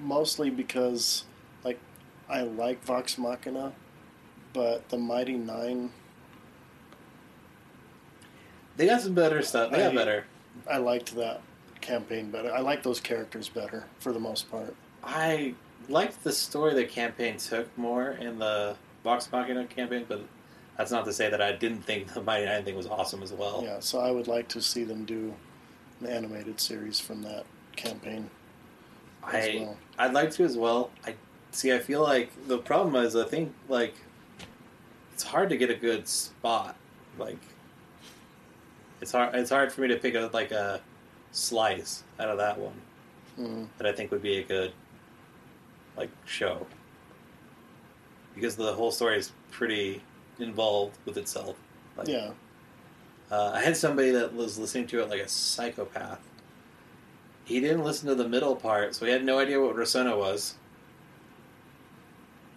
[0.00, 1.24] mostly because,
[1.64, 1.78] like,
[2.28, 3.72] I like Vox Machina,
[4.52, 5.90] but the Mighty Nein,
[8.76, 10.24] they got some better stuff they got I- better
[10.70, 11.40] I liked that
[11.80, 12.52] campaign better.
[12.52, 14.74] I like those characters better for the most part.
[15.02, 15.54] I
[15.88, 20.22] liked the story the campaign took more in the Vox Machina campaign but
[20.76, 23.32] that's not to say that I didn't think the Mighty Nein thing was awesome as
[23.32, 25.34] well Yeah, so I would like to see them do
[26.04, 27.44] an animated series from that
[27.76, 28.30] campaign
[29.24, 29.76] I well.
[29.98, 30.90] I'd like to as well.
[31.06, 31.14] I
[31.52, 31.72] see.
[31.72, 33.94] I feel like the problem is I think like
[35.12, 36.76] it's hard to get a good spot.
[37.18, 37.38] Like
[39.00, 39.34] it's hard.
[39.34, 40.80] It's hard for me to pick a like a
[41.30, 42.74] slice out of that one
[43.38, 44.72] Mm, that I think would be a good
[45.96, 46.66] like show
[48.34, 50.02] because the whole story is pretty
[50.38, 51.56] involved with itself.
[51.96, 52.30] Like, yeah,
[53.32, 56.20] uh, I had somebody that was listening to it like a psychopath.
[57.44, 60.54] He didn't listen to the middle part, so he had no idea what Rosohna was.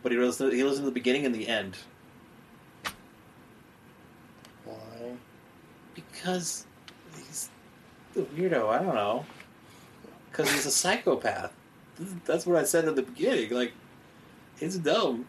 [0.03, 0.53] But he listened.
[0.53, 1.77] He listened to the beginning and the end
[4.65, 5.13] why?
[5.93, 6.65] because
[7.15, 7.49] he's
[8.15, 8.69] a weirdo.
[8.69, 9.25] I don't know.
[10.29, 11.53] Because he's a psychopath.
[12.25, 13.51] That's what I said at the beginning.
[13.51, 13.71] Like,
[14.59, 15.25] he's dumb.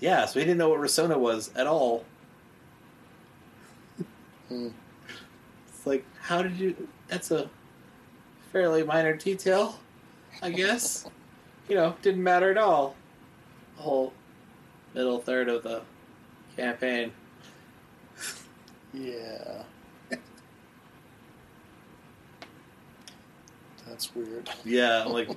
[0.00, 2.04] Yeah, so he didn't know what Rosohna was at all.
[4.48, 4.68] Hmm.
[5.66, 6.88] It's like, how did you?
[7.08, 7.50] That's a
[8.52, 9.76] fairly minor detail,
[10.40, 11.04] I guess.
[11.68, 12.94] you know, didn't matter at all.
[13.76, 14.12] The whole
[14.94, 15.82] middle third of the
[16.56, 17.10] campaign.
[18.94, 19.64] Yeah.
[23.88, 24.48] That's weird.
[24.64, 25.28] Yeah, like,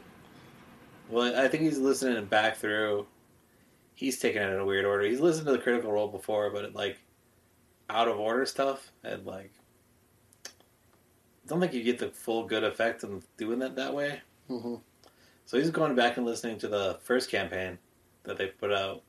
[1.09, 3.07] well, I think he's listening back through.
[3.99, 5.03] He's taken it in a weird order.
[5.03, 6.99] He's listened to the Critical Role before, but it, like
[7.89, 9.51] out of order stuff and like
[10.45, 10.49] I
[11.47, 14.21] don't think you get the full good effect of doing it that way.
[14.47, 14.75] hmm
[15.45, 17.77] So he's going back and listening to the first campaign
[18.23, 19.01] that they put out,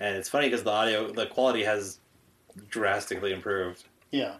[0.00, 2.00] and it's funny because the audio, the quality has
[2.70, 3.84] drastically improved.
[4.10, 4.34] Yeah.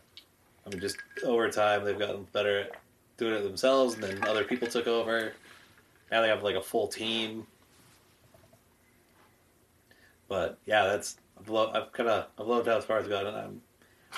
[0.66, 2.72] I mean, just over time they've gotten better at
[3.16, 5.34] doing it themselves, and then other people took over.
[6.10, 7.46] Now they have like a full team.
[10.32, 13.36] But yeah, that's I've, lo- I've kind of I've loved how far it's gone, and
[13.36, 13.60] I'm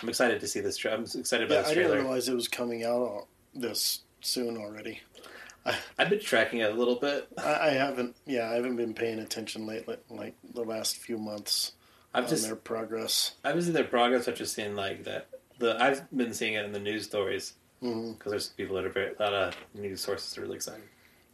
[0.01, 0.77] I'm excited to see this.
[0.77, 4.03] Tra- I'm excited about Yeah, this I didn't realize it was coming out all- this
[4.21, 5.01] soon already.
[5.99, 7.27] I've been tracking it a little bit.
[7.37, 8.15] I, I haven't.
[8.27, 11.73] Yeah, I haven't been paying attention lately, like the last few months
[12.15, 13.35] I've on just their progress.
[13.43, 14.29] I've seen their progress.
[14.29, 15.27] I've just seen like that.
[15.59, 18.13] The I've been seeing it in the news stories mm-hmm.
[18.13, 20.85] because there's people that are very a lot of news sources are really excited.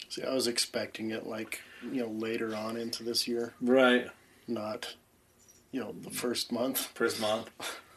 [0.09, 4.07] See, I was expecting it like you know later on into this year, Right,
[4.51, 4.95] not
[5.73, 6.79] you know the first month.
[6.95, 7.49] first month.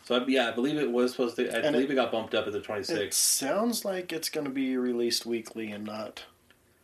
[0.05, 1.49] So yeah, I believe it was supposed to.
[1.49, 2.89] I And believe it, got bumped up at the 26th.
[2.91, 3.13] It 26th.
[3.13, 6.23] sounds like it's going to be released weekly and not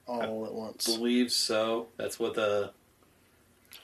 [0.08, 0.86] all at once.
[0.86, 1.88] believe so.
[1.98, 2.72] That's what the.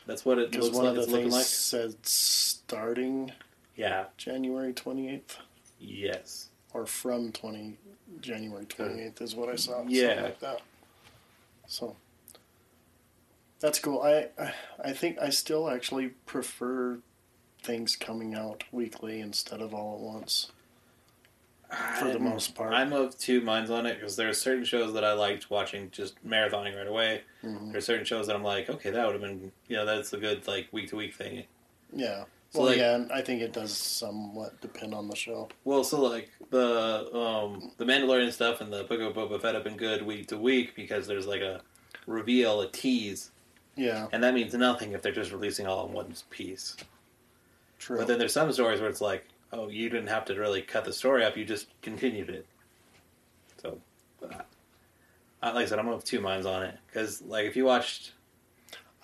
[0.08, 0.90] That's what it looks one like.
[0.92, 1.46] of the It's looking things like.
[1.46, 3.32] said starting
[3.76, 4.06] Yeah.
[4.18, 5.38] January twenty eighth
[5.80, 6.48] Yes.
[6.74, 7.78] or from twenty
[8.22, 9.84] January twenty eighth is what I saw.
[9.88, 10.22] Yeah.
[10.24, 10.62] like that.
[11.68, 11.96] So
[13.60, 14.02] that's cool.
[14.02, 14.30] I
[14.84, 17.00] I- think I still actually prefer
[17.64, 20.52] things coming out weekly instead of all at once.
[21.98, 22.74] For the I'm- most part.
[22.74, 25.90] I'm of two minds on it because there are certain shows that I liked watching
[25.92, 27.24] just marathoning right away.
[27.44, 27.70] Mhm.
[27.72, 30.14] There are certain shows that I'm like, okay, that would have been, you know, that's
[30.14, 31.46] a good like week to week thing.
[31.92, 32.26] Yeah.
[32.52, 35.50] So, well, like- yeah, I think it does somewhat depend on the show.
[35.64, 39.64] Well, so like the um the Mandalorian stuff and the Book of Boba Fett have
[39.64, 41.62] been good week to week because there's like a
[42.06, 43.32] reveal, a tease,
[43.76, 46.76] Yeah, and that means nothing if they're just releasing all in one piece.
[47.80, 47.98] true.
[47.98, 50.86] But then there's some stories where it's like, oh, you didn't have to really cut
[50.86, 52.46] the story up; you just continued it.
[53.62, 53.80] So,
[54.24, 54.28] uh,
[55.42, 58.14] like I said, I'm of two minds on it because, like, if you watched,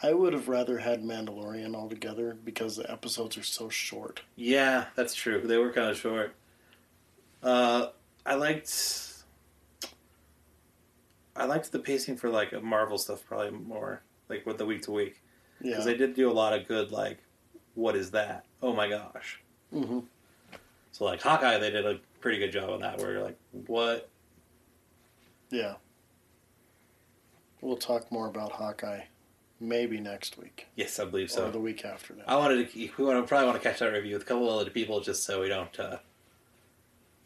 [0.03, 4.22] I would have rather had Mandalorian altogether because the episodes are so short.
[4.36, 5.41] yeah, that's true.
[5.45, 6.34] They were kind of short.
[7.43, 7.88] Uh,
[8.26, 9.24] I liked,
[11.36, 14.01] I liked the pacing for like Marvel stuff probably more,
[14.32, 15.21] like with the week to week.
[15.61, 15.71] Yeah.
[15.71, 17.19] because they did do a lot of good like
[17.75, 19.39] what is that oh my gosh
[19.71, 19.99] hmm
[20.91, 24.09] so like hawkeye they did a pretty good job on that where you're like what
[25.51, 25.75] Yeah.
[27.61, 29.01] We'll talk more about Hawkeye
[29.59, 31.45] maybe next week yes i believe so.
[31.47, 32.27] or the week after that.
[32.27, 34.51] i wanted to we want to probably want to catch that review with a couple
[34.51, 35.97] of other people just so we don't uh,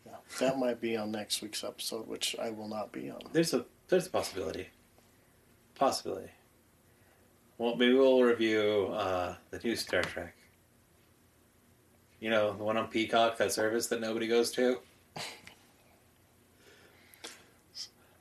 [0.06, 0.12] Yeah.
[0.42, 3.22] That might be on next week's episode, which I will not be on.
[3.32, 4.68] there's a there's a possibility
[5.76, 6.32] possibility
[7.58, 10.36] well maybe we'll review uh, the new star trek
[12.20, 14.80] you know the one on peacock that service that nobody goes to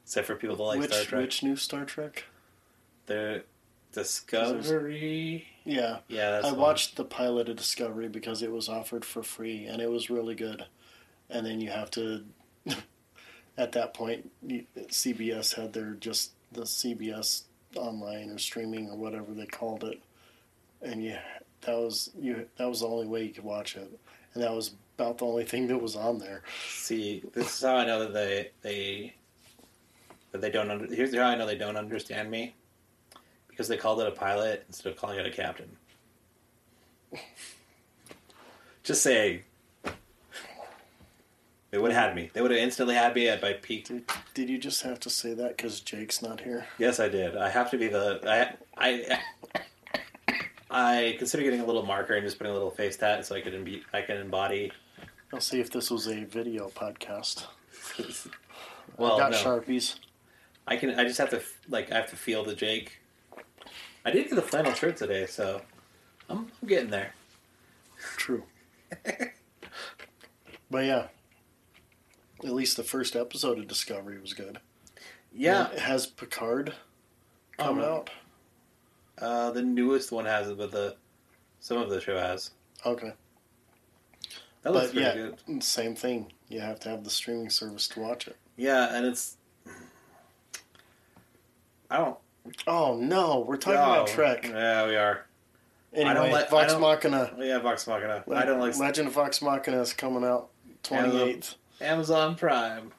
[0.04, 2.24] except for people that like which star trek which new Star Trek?
[3.06, 3.42] The
[3.92, 5.46] Discovery.
[5.64, 5.98] Yeah.
[6.08, 9.66] Yeah, that's I the watched the pilot of Discovery because it was offered for free
[9.66, 10.66] and it was really good.
[11.30, 12.24] And then you have to,
[13.56, 17.42] at that point, CBS had their just the CBS
[17.76, 20.00] online or streaming or whatever they called it,
[20.82, 21.20] and yeah,
[21.62, 23.90] that was you that was the only way you could watch it,
[24.34, 26.42] and that was about the only thing that was on there.
[26.68, 29.14] See, this is how I know that they they
[30.32, 30.70] that they don't.
[30.70, 32.54] Under, here's how I know they don't understand me
[33.48, 35.70] because they called it a pilot instead of calling it a captain.
[38.82, 39.42] Just saying.
[41.74, 42.30] They would have had me.
[42.32, 43.88] They would have instantly had me at my peak.
[43.88, 46.66] Did, did you just have to say that because Jake's not here?
[46.78, 47.36] Yes, I did.
[47.36, 48.20] I have to be the.
[48.24, 49.18] I I
[50.70, 53.40] I consider getting a little marker and just putting a little face tat so I
[53.40, 54.70] can imbe- I can embody.
[55.32, 57.46] I'll see if this was a video podcast.
[58.96, 59.38] Well, I got no.
[59.38, 59.98] sharpies.
[60.68, 60.90] I can.
[60.90, 61.90] I just have to like.
[61.90, 63.00] I have to feel the Jake.
[64.04, 65.60] I did get the flannel shirt today, so
[66.30, 67.14] I'm, I'm getting there.
[68.16, 68.44] True.
[70.70, 71.08] but yeah,
[72.44, 74.58] at least the first episode of Discovery was good.
[75.32, 76.74] Yeah, It has Picard
[77.58, 77.84] come no.
[77.84, 78.10] out.
[79.18, 80.96] uh, the newest one has it, but the
[81.60, 82.50] some of the show has.
[82.86, 83.12] Okay.
[84.62, 85.62] That looks But pretty yeah, good.
[85.62, 86.32] same thing.
[86.48, 88.36] You have to have the streaming service to watch it.
[88.56, 89.36] Yeah, and it's.
[91.90, 92.16] I don't.
[92.66, 93.82] Oh no, we're talking no.
[93.92, 94.46] about Trek.
[94.46, 95.26] Yeah, we are.
[95.92, 97.32] Anyway, I don't like- I Vox don't- Machina.
[97.38, 98.24] Yeah, Vox Machina.
[98.34, 100.50] I don't like Legend of Vox Machina is coming out
[100.82, 101.54] twenty eighth.
[101.80, 102.92] Amazon Prime.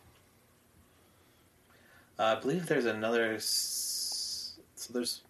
[2.18, 3.34] Uh, I believe there's another.
[3.36, 5.22] s- So there's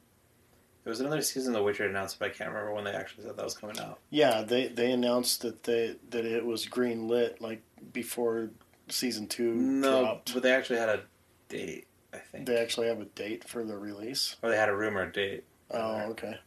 [0.83, 3.23] There was another season of The Witcher announced, but I can't remember when they actually
[3.25, 3.99] said that was coming out.
[4.11, 8.51] Yeah, they they announced that they that it was green lit like before
[8.89, 10.33] season two No, dropped.
[10.33, 11.01] but they actually had a
[11.49, 14.35] date, I think, They actually have a date for the release.
[14.43, 15.43] or they had a rumored date.
[15.71, 16.37] Oh, okay.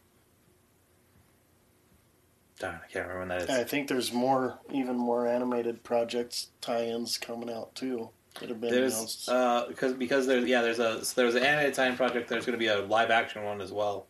[2.59, 3.49] Darn, I can't remember when that is.
[3.49, 8.71] I think there's more, even more animated projects tie-ins coming out too that have been
[8.71, 9.29] There's announced.
[9.29, 12.27] uh because because there's yeah there's a so there's an animated time project.
[12.29, 14.07] There's going to be a live action one as well.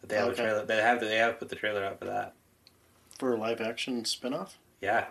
[0.00, 0.42] That they have Okay.
[0.42, 0.64] a trailer.
[0.66, 2.32] They have they have put the trailer out for that.
[3.18, 4.56] for a live action spin-off.
[4.80, 5.06] Yeah,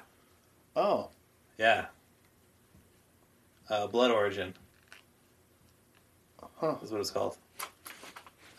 [0.75, 1.09] Oh,
[1.57, 1.87] yeah.
[3.69, 4.53] Uh, Blood Origin
[6.61, 6.75] huh.
[6.81, 7.35] is what it's called.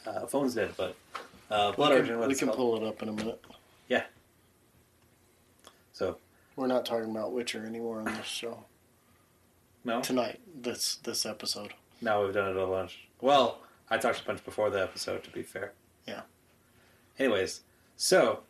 [0.07, 0.95] Uh, phone's dead, but
[1.51, 2.13] uh, Blood we Origin.
[2.15, 2.59] can, What we it's can called.
[2.59, 3.43] pull it up in a minute.
[5.99, 6.17] So
[6.55, 8.63] We're not talking about Witcher anymore on this show
[9.85, 10.39] no, tonight.
[10.55, 11.75] This this episode.
[12.01, 13.09] no, we've done it a bunch.
[13.21, 13.59] Well,
[13.91, 15.25] I talked a bunch before the episode.
[15.25, 15.73] To be fair.
[16.07, 16.21] Yeah.
[17.19, 17.63] Anyways,
[17.97, 18.41] so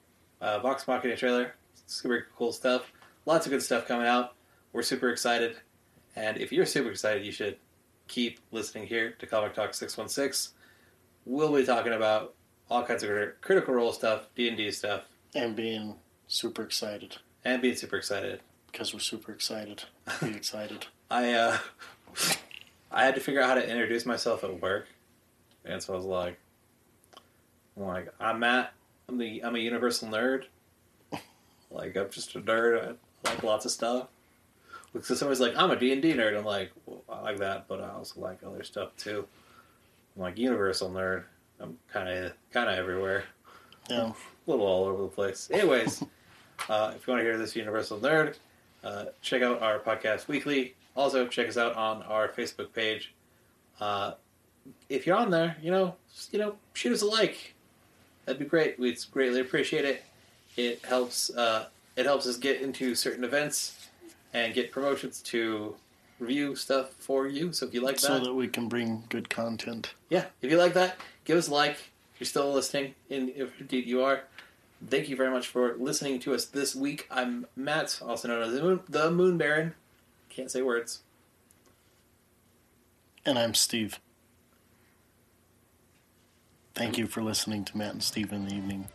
[0.43, 1.55] uh, Vox Machina trailer,
[1.87, 2.93] super cool stuff.
[3.25, 4.35] Lots of good stuff coming out.
[4.75, 5.57] We're super excited,
[6.17, 7.57] and if you're super excited, you should
[8.09, 10.51] keep listening here to Comic Talk Six One Six.
[11.25, 12.35] We'll be talking about
[12.69, 15.05] all kinds of crit- critical role stuff, D and D stuff,
[15.35, 18.41] and being super excited and being super excited.
[18.71, 19.85] because we're super excited.
[20.23, 20.87] Be excited.
[21.11, 21.59] I uh,
[22.91, 24.87] I had to figure out how to introduce myself at work,
[25.65, 26.39] and so I was like,
[27.77, 28.73] I'm like, I'm Matt.
[29.09, 30.45] I'm the I'm a universal nerd.
[31.71, 32.97] Like I'm just a nerd.
[33.25, 34.09] I like lots of stuff.
[35.03, 36.37] So somebody's like, I'm a D and D nerd.
[36.37, 39.27] I'm like, well, I like that, but I also like other stuff too.
[40.17, 41.25] I'm like universal nerd.
[41.61, 43.25] I'm kind of kind of everywhere
[43.89, 44.13] Yeah.
[44.13, 45.49] a little all over the place.
[45.51, 46.03] Anyways,
[46.69, 48.37] uh, if you want to hear this Universal Nerd,
[48.85, 50.75] uh, check out our podcast weekly.
[50.97, 53.15] Also, check us out on our Facebook page.
[53.81, 54.13] Uh,
[54.89, 57.55] if you're on there, you know, just, you know, shoot us a like.
[58.25, 58.79] That'd be great.
[58.79, 60.05] We'd greatly appreciate it.
[60.57, 61.31] It helps.
[61.31, 61.67] Uh,
[61.97, 63.89] it helps us get into certain events
[64.35, 65.75] and get promotions to
[66.19, 67.53] review stuff for you.
[67.53, 69.95] So if you like so that, so that we can bring good content.
[70.11, 71.91] yeah, if you like that, give us a like.
[72.19, 74.25] You're still listening, and if indeed you are,
[74.85, 77.07] thank you very much for listening to us this week.
[77.11, 79.75] I'm Matt, also known as the Moon, the Moon Baron.
[80.29, 81.03] Can't say words.
[83.25, 84.01] And I'm Steve.
[86.75, 88.89] Thank you for listening to Matt and Steve in the evening.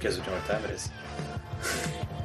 [0.00, 0.90] Guess what time it is.